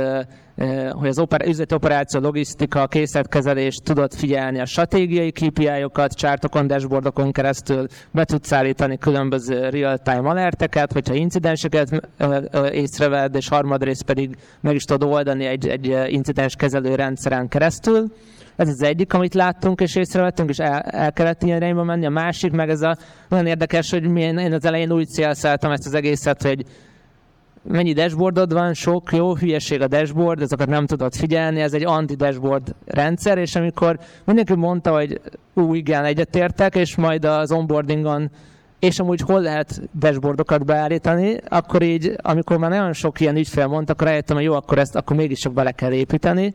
hogy 0.91 1.07
az 1.07 1.19
oper- 1.19 1.47
üzleti 1.47 1.73
operáció, 1.73 2.19
logisztika, 2.19 2.87
készletkezelés 2.87 3.75
tudod 3.75 4.13
figyelni 4.13 4.59
a 4.59 4.65
stratégiai 4.65 5.31
KPI-okat, 5.31 6.13
csártokon, 6.13 6.67
dashboardokon 6.67 7.31
keresztül 7.31 7.87
be 8.11 8.25
tudsz 8.25 8.51
állítani 8.51 8.97
különböző 8.97 9.69
real-time 9.69 10.29
alerteket, 10.29 10.91
hogyha 10.93 11.13
incidenseket 11.13 12.09
észreved, 12.71 13.35
és 13.35 13.47
harmadrészt 13.47 14.03
pedig 14.03 14.37
meg 14.61 14.75
is 14.75 14.83
tudod 14.83 15.11
oldani 15.11 15.45
egy, 15.45 15.67
egy 15.67 15.97
incidens 16.07 16.55
kezelő 16.55 16.95
rendszeren 16.95 17.47
keresztül. 17.47 18.11
Ez 18.55 18.67
az 18.67 18.81
egyik, 18.83 19.13
amit 19.13 19.33
láttunk 19.33 19.81
és 19.81 19.95
észrevettünk, 19.95 20.49
és 20.49 20.57
el, 20.57 20.79
el 20.79 21.13
kellett 21.13 21.43
ilyen 21.43 21.57
irányba 21.57 21.83
menni. 21.83 22.05
A 22.05 22.09
másik, 22.09 22.51
meg 22.51 22.69
ez 22.69 22.81
a 22.81 22.97
nagyon 23.29 23.45
érdekes, 23.45 23.91
hogy 23.91 24.17
én 24.17 24.53
az 24.53 24.65
elején 24.65 24.91
úgy 24.91 25.07
célszáltam 25.07 25.71
ezt 25.71 25.85
az 25.85 25.93
egészet, 25.93 26.41
hogy 26.41 26.65
mennyi 27.63 27.93
dashboardod 27.93 28.53
van, 28.53 28.73
sok, 28.73 29.11
jó, 29.11 29.35
hülyeség 29.35 29.81
a 29.81 29.87
dashboard, 29.87 30.41
ezeket 30.41 30.67
nem 30.67 30.85
tudod 30.85 31.15
figyelni, 31.15 31.61
ez 31.61 31.73
egy 31.73 31.85
anti-dashboard 31.85 32.75
rendszer, 32.85 33.37
és 33.37 33.55
amikor 33.55 33.99
mindenki 34.25 34.55
mondta, 34.55 34.93
hogy 34.93 35.21
ú, 35.53 35.73
igen, 35.73 36.05
egyetértek, 36.05 36.75
és 36.75 36.95
majd 36.95 37.25
az 37.25 37.51
onboardingon 37.51 38.31
és 38.79 38.99
amúgy 38.99 39.21
hol 39.21 39.41
lehet 39.41 39.81
dashboardokat 39.99 40.65
beállítani, 40.65 41.37
akkor 41.47 41.81
így, 41.81 42.15
amikor 42.17 42.57
már 42.57 42.69
nagyon 42.69 42.93
sok 42.93 43.19
ilyen 43.19 43.35
ügyfél 43.35 43.67
mondta, 43.67 43.93
akkor 43.93 44.07
rájöttem, 44.07 44.35
hogy 44.35 44.45
jó, 44.45 44.53
akkor 44.53 44.77
ezt 44.77 44.95
akkor 44.95 45.15
mégis 45.15 45.39
csak 45.39 45.53
bele 45.53 45.71
kell 45.71 45.91
építeni, 45.91 46.53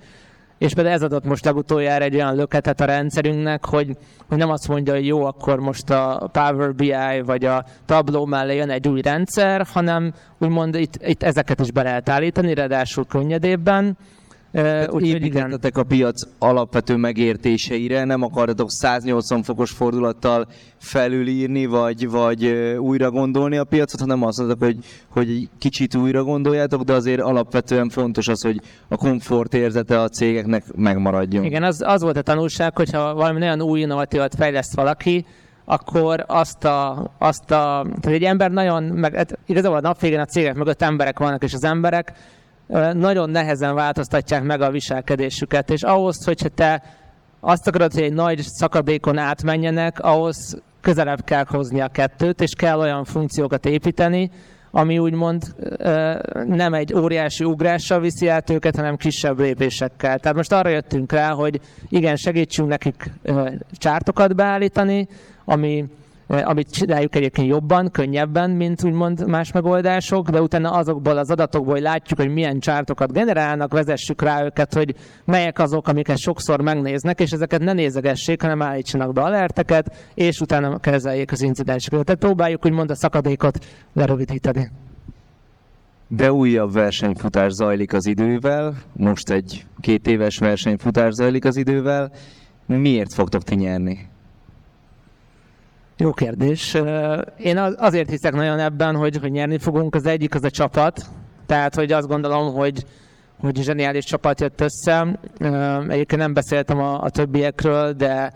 és 0.59 0.75
például 0.75 0.95
ez 0.95 1.03
adott 1.03 1.25
most 1.25 1.45
legutoljára 1.45 2.05
egy 2.05 2.15
olyan 2.15 2.35
löketet 2.35 2.81
a 2.81 2.85
rendszerünknek, 2.85 3.65
hogy, 3.65 3.97
hogy 4.29 4.39
nem 4.39 4.51
azt 4.51 4.69
mondja, 4.69 4.93
hogy 4.93 5.07
jó, 5.07 5.25
akkor 5.25 5.61
most 5.61 5.91
a 5.91 6.29
Power 6.33 6.75
BI 6.75 7.21
vagy 7.25 7.45
a 7.45 7.65
Tableau 7.85 8.27
mellé 8.27 8.57
jön 8.57 8.71
egy 8.71 8.89
új 8.89 9.01
rendszer, 9.01 9.67
hanem 9.73 10.13
úgymond 10.39 10.75
itt, 10.75 11.07
itt 11.07 11.23
ezeket 11.23 11.61
is 11.61 11.71
be 11.71 11.83
lehet 11.83 12.09
állítani, 12.09 12.55
ráadásul 12.55 13.07
könnyedébben, 13.07 13.97
építettetek 14.99 15.77
a 15.77 15.83
piac 15.83 16.23
alapvető 16.39 16.97
megértéseire, 16.97 18.05
nem 18.05 18.23
akartatok 18.23 18.71
180 18.71 19.43
fokos 19.43 19.71
fordulattal 19.71 20.47
felülírni, 20.79 21.67
vagy, 21.67 22.11
vagy 22.11 22.47
újra 22.79 23.11
gondolni 23.11 23.57
a 23.57 23.65
piacot, 23.65 24.01
hanem 24.01 24.23
azt 24.23 24.39
mondtok, 24.39 24.65
hogy, 24.65 24.77
hogy 25.09 25.49
kicsit 25.59 25.95
újra 25.95 26.23
gondoljátok, 26.23 26.83
de 26.83 26.93
azért 26.93 27.21
alapvetően 27.21 27.89
fontos 27.89 28.29
az, 28.29 28.43
hogy 28.43 28.61
a 28.89 28.97
komfort 28.97 29.55
érzete 29.55 30.01
a 30.01 30.09
cégeknek 30.09 30.65
megmaradjon. 30.75 31.45
Igen, 31.45 31.63
az, 31.63 31.83
az 31.87 32.03
volt 32.03 32.17
a 32.17 32.23
tanulság, 32.23 32.77
hogyha 32.77 33.15
valami 33.15 33.39
nagyon 33.39 33.63
új 33.63 33.81
innovatívat 33.81 34.35
fejleszt 34.35 34.75
valaki, 34.75 35.27
akkor 35.65 36.25
azt 36.27 36.65
a, 36.65 37.11
azt 37.19 37.51
a 37.51 37.87
tehát 38.01 38.19
egy 38.19 38.25
ember 38.25 38.51
nagyon, 38.51 38.83
meg 38.83 39.15
hát 39.15 39.39
igazából 39.47 39.79
a 39.79 39.81
nap 39.81 40.01
végén 40.01 40.21
a 40.21 40.25
cégek 40.25 40.55
mögött 40.55 40.83
emberek 40.83 41.19
vannak, 41.19 41.43
és 41.43 41.53
az 41.53 41.65
emberek 41.65 42.13
nagyon 42.93 43.31
nehezen 43.31 43.75
változtatják 43.75 44.43
meg 44.43 44.61
a 44.61 44.71
viselkedésüket, 44.71 45.71
és 45.71 45.83
ahhoz, 45.83 46.25
hogyha 46.25 46.49
te 46.49 46.83
azt 47.41 47.67
akarod, 47.67 47.93
hogy 47.93 48.03
egy 48.03 48.13
nagy 48.13 48.41
szakadékon 48.41 49.19
átmenjenek, 49.19 50.01
ahhoz 50.01 50.63
közelebb 50.81 51.25
kell 51.25 51.45
hozni 51.49 51.81
a 51.81 51.89
kettőt, 51.89 52.41
és 52.41 52.53
kell 52.55 52.79
olyan 52.79 53.05
funkciókat 53.05 53.67
építeni, 53.67 54.31
ami 54.71 54.99
úgymond 54.99 55.55
nem 56.47 56.75
egy 56.75 56.95
óriási 56.95 57.45
ugrással 57.45 58.01
viszi 58.01 58.29
át 58.29 58.51
őket, 58.51 58.77
hanem 58.77 58.97
kisebb 58.97 59.39
lépésekkel. 59.39 60.19
Tehát 60.19 60.37
most 60.37 60.53
arra 60.53 60.69
jöttünk 60.69 61.13
rá, 61.13 61.31
hogy 61.31 61.61
igen, 61.89 62.17
segítsünk 62.17 62.69
nekik 62.69 63.11
csártokat 63.73 64.35
beállítani, 64.35 65.09
ami 65.45 65.85
amit 66.27 66.71
csináljuk 66.71 67.15
egyébként 67.15 67.49
jobban, 67.49 67.91
könnyebben, 67.91 68.51
mint 68.51 68.85
úgymond 68.85 69.27
más 69.27 69.53
megoldások, 69.53 70.31
de 70.31 70.41
utána 70.41 70.71
azokból 70.71 71.19
az 71.19 71.31
adatokból, 71.31 71.73
hogy 71.73 71.83
látjuk, 71.83 72.19
hogy 72.19 72.33
milyen 72.33 72.59
csártokat 72.59 73.13
generálnak, 73.13 73.73
vezessük 73.73 74.23
rá 74.23 74.45
őket, 74.45 74.75
hogy 74.75 74.95
melyek 75.25 75.59
azok, 75.59 75.89
amiket 75.89 76.19
sokszor 76.19 76.61
megnéznek, 76.61 77.21
és 77.21 77.31
ezeket 77.31 77.61
ne 77.61 77.73
nézegessék, 77.73 78.43
hanem 78.43 78.63
állítsanak 78.63 79.13
be 79.13 79.23
alerteket, 79.23 80.11
és 80.15 80.41
utána 80.41 80.79
kezeljék 80.79 81.33
az 81.33 81.43
incidenseket. 81.43 82.05
Tehát 82.05 82.21
próbáljuk 82.21 82.65
úgymond 82.65 82.91
a 82.91 82.95
szakadékot 82.95 83.59
lerövidíteni. 83.93 84.71
De 86.09 86.33
újabb 86.33 86.73
versenyfutás 86.73 87.53
zajlik 87.53 87.93
az 87.93 88.07
idővel, 88.07 88.75
most 88.93 89.31
egy 89.31 89.67
két 89.81 90.07
éves 90.07 90.39
versenyfutás 90.39 91.13
zajlik 91.13 91.45
az 91.45 91.57
idővel. 91.57 92.13
Miért 92.67 93.13
fogtok 93.13 93.43
ti 93.43 93.55
nyerni? 93.55 94.13
Jó 95.97 96.13
kérdés. 96.13 96.77
Én 97.39 97.59
azért 97.59 98.11
hiszek 98.11 98.33
nagyon 98.33 98.59
ebben, 98.59 98.97
hogy, 98.97 99.17
hogy 99.17 99.31
nyerni 99.31 99.59
fogunk. 99.59 99.95
Az 99.95 100.07
egyik 100.07 100.35
az 100.35 100.45
a 100.45 100.51
csapat. 100.51 101.07
Tehát, 101.47 101.75
hogy 101.75 101.93
azt 101.93 102.07
gondolom, 102.07 102.55
hogy, 102.55 102.85
hogy 103.41 103.57
zseniális 103.63 104.05
csapat 104.05 104.41
jött 104.41 104.61
össze. 104.61 105.19
Egyébként 105.89 106.21
nem 106.21 106.33
beszéltem 106.35 106.79
a, 106.79 107.03
a 107.03 107.11
többiekről, 107.11 107.93
de 107.93 108.33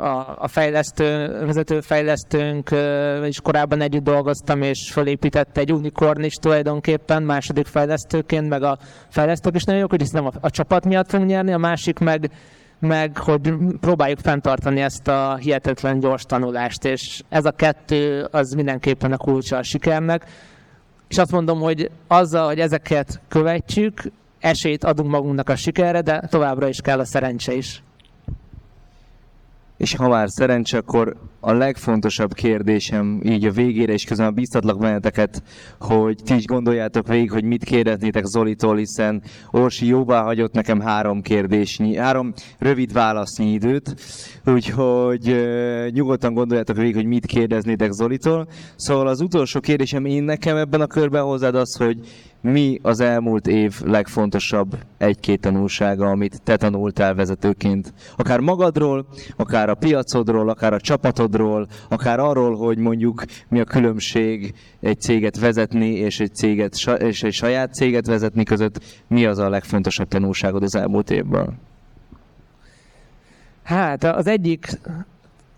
a, 0.00 0.36
a 0.38 0.48
fejlesztő, 0.48 1.38
vezető 1.46 1.80
fejlesztőnk 1.80 2.70
is 3.26 3.40
korábban 3.40 3.80
együtt 3.80 4.04
dolgoztam, 4.04 4.62
és 4.62 4.90
fölépítette 4.92 5.60
egy 5.60 5.72
unicorn 5.72 6.22
is 6.22 6.34
tulajdonképpen, 6.34 7.22
második 7.22 7.66
fejlesztőként, 7.66 8.48
meg 8.48 8.62
a 8.62 8.78
fejlesztők 9.08 9.54
is 9.54 9.64
nagyon 9.64 9.80
jók, 9.80 9.90
hogy 9.90 10.08
nem 10.12 10.26
a, 10.26 10.30
a 10.40 10.50
csapat 10.50 10.84
miatt 10.84 11.10
fogunk 11.10 11.30
nyerni, 11.30 11.52
a 11.52 11.58
másik 11.58 11.98
meg 11.98 12.30
meg 12.80 13.16
hogy 13.16 13.54
próbáljuk 13.80 14.18
fenntartani 14.18 14.80
ezt 14.80 15.08
a 15.08 15.36
hihetetlen 15.36 16.00
gyors 16.00 16.24
tanulást, 16.24 16.84
és 16.84 17.22
ez 17.28 17.44
a 17.44 17.50
kettő 17.50 18.28
az 18.30 18.52
mindenképpen 18.52 19.12
a 19.12 19.16
kulcsa 19.16 19.56
a 19.56 19.62
sikernek. 19.62 20.24
És 21.08 21.18
azt 21.18 21.32
mondom, 21.32 21.60
hogy 21.60 21.90
azzal, 22.06 22.46
hogy 22.46 22.60
ezeket 22.60 23.20
követjük, 23.28 24.02
esélyt 24.38 24.84
adunk 24.84 25.10
magunknak 25.10 25.48
a 25.48 25.56
sikerre, 25.56 26.00
de 26.00 26.20
továbbra 26.30 26.68
is 26.68 26.80
kell 26.80 26.98
a 26.98 27.04
szerencse 27.04 27.52
is. 27.52 27.82
És 29.80 29.94
ha 29.94 30.08
már 30.08 30.30
szerencsé, 30.30 30.76
akkor 30.76 31.16
a 31.40 31.52
legfontosabb 31.52 32.32
kérdésem 32.32 33.20
így 33.24 33.44
a 33.44 33.50
végére, 33.50 33.92
és 33.92 34.04
közben 34.04 34.34
biztatlak 34.34 34.78
benneteket, 34.78 35.42
hogy 35.78 36.18
ti 36.24 36.34
is 36.34 36.44
gondoljátok 36.44 37.08
végig, 37.08 37.30
hogy 37.30 37.44
mit 37.44 37.64
kérdeznétek 37.64 38.24
Zolitól, 38.24 38.76
hiszen 38.76 39.22
Orsi 39.50 39.86
jóvá 39.86 40.22
hagyott 40.22 40.52
nekem 40.52 40.80
három 40.80 41.22
kérdésnyi, 41.22 41.96
három 41.96 42.32
rövid 42.58 42.92
válasznyi 42.92 43.52
időt, 43.52 43.94
úgyhogy 44.46 45.28
uh, 45.28 45.88
nyugodtan 45.88 46.34
gondoljátok 46.34 46.76
végig, 46.76 46.94
hogy 46.94 47.06
mit 47.06 47.26
kérdeznétek 47.26 47.92
Zolitól. 47.92 48.48
Szóval 48.76 49.06
az 49.06 49.20
utolsó 49.20 49.60
kérdésem 49.60 50.04
én 50.04 50.22
nekem 50.22 50.56
ebben 50.56 50.80
a 50.80 50.86
körben 50.86 51.22
hozzád 51.22 51.54
az, 51.54 51.76
hogy 51.76 52.00
mi 52.40 52.78
az 52.82 53.00
elmúlt 53.00 53.46
év 53.46 53.80
legfontosabb 53.84 54.78
egy-két 54.98 55.40
tanulsága, 55.40 56.06
amit 56.06 56.42
te 56.42 56.56
tanultál 56.56 57.14
vezetőként? 57.14 57.92
Akár 58.16 58.40
magadról, 58.40 59.06
akár 59.36 59.68
a 59.68 59.74
piacodról, 59.74 60.48
akár 60.48 60.72
a 60.72 60.80
csapatodról, 60.80 61.66
akár 61.88 62.18
arról, 62.18 62.56
hogy 62.56 62.78
mondjuk 62.78 63.24
mi 63.48 63.60
a 63.60 63.64
különbség 63.64 64.54
egy 64.80 65.00
céget 65.00 65.38
vezetni 65.38 65.88
és 65.88 66.20
egy, 66.20 66.34
céget, 66.34 66.74
és 66.98 67.22
egy 67.22 67.32
saját 67.32 67.74
céget 67.74 68.06
vezetni 68.06 68.44
között, 68.44 68.80
mi 69.06 69.26
az 69.26 69.38
a 69.38 69.48
legfontosabb 69.48 70.08
tanulságod 70.08 70.62
az 70.62 70.74
elmúlt 70.74 71.10
évben? 71.10 71.58
Hát 73.62 74.04
az 74.04 74.26
egyik 74.26 74.78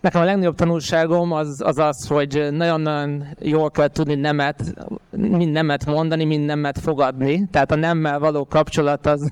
Nekem 0.02 0.20
a 0.20 0.24
legnagyobb 0.24 0.54
tanulságom 0.54 1.32
az 1.32 1.60
az, 1.64 1.78
az 1.78 2.06
hogy 2.06 2.48
nagyon-nagyon 2.50 3.24
jól 3.40 3.70
kell 3.70 3.88
tudni 3.88 4.14
nemet, 4.14 4.74
mind 5.10 5.52
nemet 5.52 5.86
mondani, 5.86 6.24
mind 6.24 6.44
nemet 6.44 6.78
fogadni. 6.78 7.48
Tehát 7.50 7.70
a 7.70 7.74
nemmel 7.74 8.18
való 8.18 8.44
kapcsolat 8.44 9.06
az, 9.06 9.30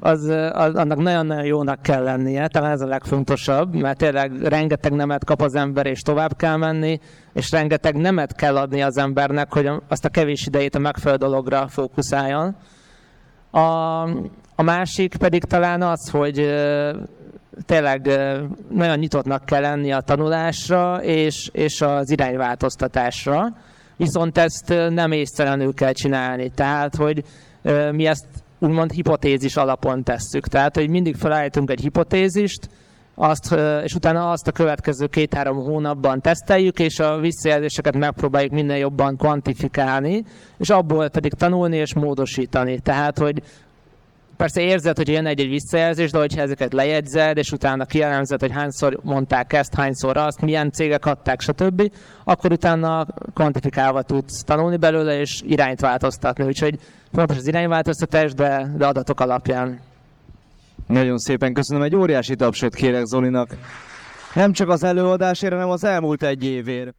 az, 0.00 0.24
az 0.52 0.74
annak 0.74 0.98
nagyon-nagyon 0.98 1.44
jónak 1.44 1.82
kell 1.82 2.02
lennie. 2.02 2.48
Talán 2.48 2.70
ez 2.70 2.80
a 2.80 2.86
legfontosabb, 2.86 3.74
mert 3.74 3.98
tényleg 3.98 4.42
rengeteg 4.42 4.92
nemet 4.92 5.24
kap 5.24 5.42
az 5.42 5.54
ember, 5.54 5.86
és 5.86 6.02
tovább 6.02 6.36
kell 6.36 6.56
menni, 6.56 7.00
és 7.32 7.50
rengeteg 7.50 7.96
nemet 7.96 8.34
kell 8.34 8.56
adni 8.56 8.82
az 8.82 8.96
embernek, 8.96 9.52
hogy 9.52 9.70
azt 9.88 10.04
a 10.04 10.08
kevés 10.08 10.46
idejét 10.46 10.74
a 10.74 10.78
megfelelő 10.78 11.18
dologra 11.18 11.68
fókuszáljon. 11.68 12.56
A, 13.50 14.02
a 14.54 14.62
másik 14.62 15.16
pedig 15.16 15.44
talán 15.44 15.82
az, 15.82 16.10
hogy 16.10 16.38
tényleg 17.66 18.06
nagyon 18.70 18.98
nyitottnak 18.98 19.44
kell 19.44 19.60
lenni 19.60 19.92
a 19.92 20.00
tanulásra 20.00 21.02
és, 21.02 21.48
és 21.52 21.80
az 21.80 22.10
irányváltoztatásra, 22.10 23.56
viszont 23.96 24.38
ezt 24.38 24.74
nem 24.88 25.12
észtelenül 25.12 25.74
kell 25.74 25.92
csinálni. 25.92 26.50
Tehát, 26.54 26.96
hogy 26.96 27.24
mi 27.92 28.06
ezt 28.06 28.26
úgymond 28.58 28.90
hipotézis 28.90 29.56
alapon 29.56 30.02
tesszük. 30.02 30.46
Tehát, 30.46 30.76
hogy 30.76 30.88
mindig 30.88 31.16
felállítunk 31.16 31.70
egy 31.70 31.80
hipotézist, 31.80 32.68
azt, 33.20 33.56
és 33.84 33.94
utána 33.94 34.30
azt 34.30 34.46
a 34.48 34.52
következő 34.52 35.06
két-három 35.06 35.56
hónapban 35.56 36.20
teszteljük, 36.20 36.78
és 36.78 36.98
a 36.98 37.18
visszajelzéseket 37.18 37.96
megpróbáljuk 37.96 38.52
minél 38.52 38.76
jobban 38.76 39.16
kvantifikálni, 39.16 40.24
és 40.58 40.70
abból 40.70 41.08
pedig 41.08 41.32
tanulni 41.32 41.76
és 41.76 41.94
módosítani. 41.94 42.78
Tehát, 42.78 43.18
hogy 43.18 43.42
Persze 44.38 44.60
érzed, 44.60 44.96
hogy 44.96 45.08
jön 45.08 45.26
egy-egy 45.26 45.48
visszajelzés, 45.48 46.10
de 46.10 46.18
hogyha 46.18 46.40
ezeket 46.40 46.72
lejegyzed, 46.72 47.36
és 47.36 47.52
utána 47.52 47.84
kielemzed, 47.84 48.40
hogy 48.40 48.52
hányszor 48.52 48.98
mondták 49.02 49.52
ezt, 49.52 49.74
hányszor 49.74 50.16
azt, 50.16 50.40
milyen 50.40 50.72
cégek 50.72 51.06
adták, 51.06 51.40
stb., 51.40 51.92
akkor 52.24 52.52
utána 52.52 53.06
kvantifikálva 53.34 54.02
tudsz 54.02 54.44
tanulni 54.44 54.76
belőle, 54.76 55.20
és 55.20 55.40
irányt 55.46 55.80
változtatni. 55.80 56.44
Úgyhogy 56.44 56.78
fontos 57.12 57.36
az 57.36 57.46
irányváltoztatás, 57.46 58.34
de, 58.34 58.70
de 58.76 58.86
adatok 58.86 59.20
alapján. 59.20 59.80
Nagyon 60.86 61.18
szépen 61.18 61.52
köszönöm, 61.52 61.82
egy 61.82 61.96
óriási 61.96 62.36
tapsot 62.36 62.74
kérek 62.74 63.04
Zolinak. 63.04 63.56
Nem 64.34 64.52
csak 64.52 64.68
az 64.68 64.82
előadásért, 64.82 65.52
hanem 65.52 65.70
az 65.70 65.84
elmúlt 65.84 66.22
egy 66.22 66.44
évért. 66.44 66.94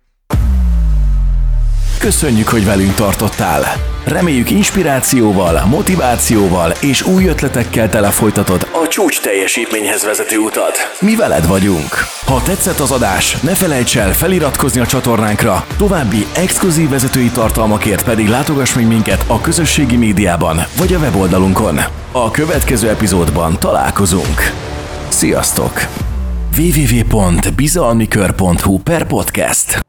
Köszönjük, 2.10 2.48
hogy 2.48 2.65
velünk 2.65 2.93
tartottál! 2.93 3.63
Reméljük 4.04 4.50
inspirációval, 4.50 5.65
motivációval 5.65 6.72
és 6.82 7.06
új 7.06 7.26
ötletekkel 7.26 7.89
telefolytatod 7.89 8.67
a 8.84 8.88
csúcs 8.88 9.22
teljesítményhez 9.22 10.04
vezető 10.04 10.38
utat. 10.38 10.78
Mi 11.00 11.15
veled 11.15 11.48
vagyunk! 11.48 11.89
Ha 12.26 12.41
tetszett 12.41 12.80
az 12.80 12.91
adás, 12.91 13.39
ne 13.39 13.56
felejts 13.56 13.98
el 13.98 14.13
feliratkozni 14.13 14.82
a 14.82 14.86
csatornánkra, 14.86 15.65
további 15.78 16.26
exkluzív 16.36 16.89
vezetői 16.89 17.30
tartalmakért 17.30 18.04
pedig 18.04 18.28
látogass 18.28 18.74
meg 18.74 18.88
minket 18.88 19.24
a 19.28 19.41
közösségi 19.41 19.95
médiában 19.95 20.58
vagy 20.78 20.93
a 20.93 20.98
weboldalunkon. 20.98 21.80
A 22.12 22.32
következő 22.32 22.89
epizódban 22.89 23.60
találkozunk. 23.60 24.52
Sziasztok! 25.10 25.88
www.bizalmikör.hu 26.58 28.78
per 28.78 29.08
podcast 29.08 29.88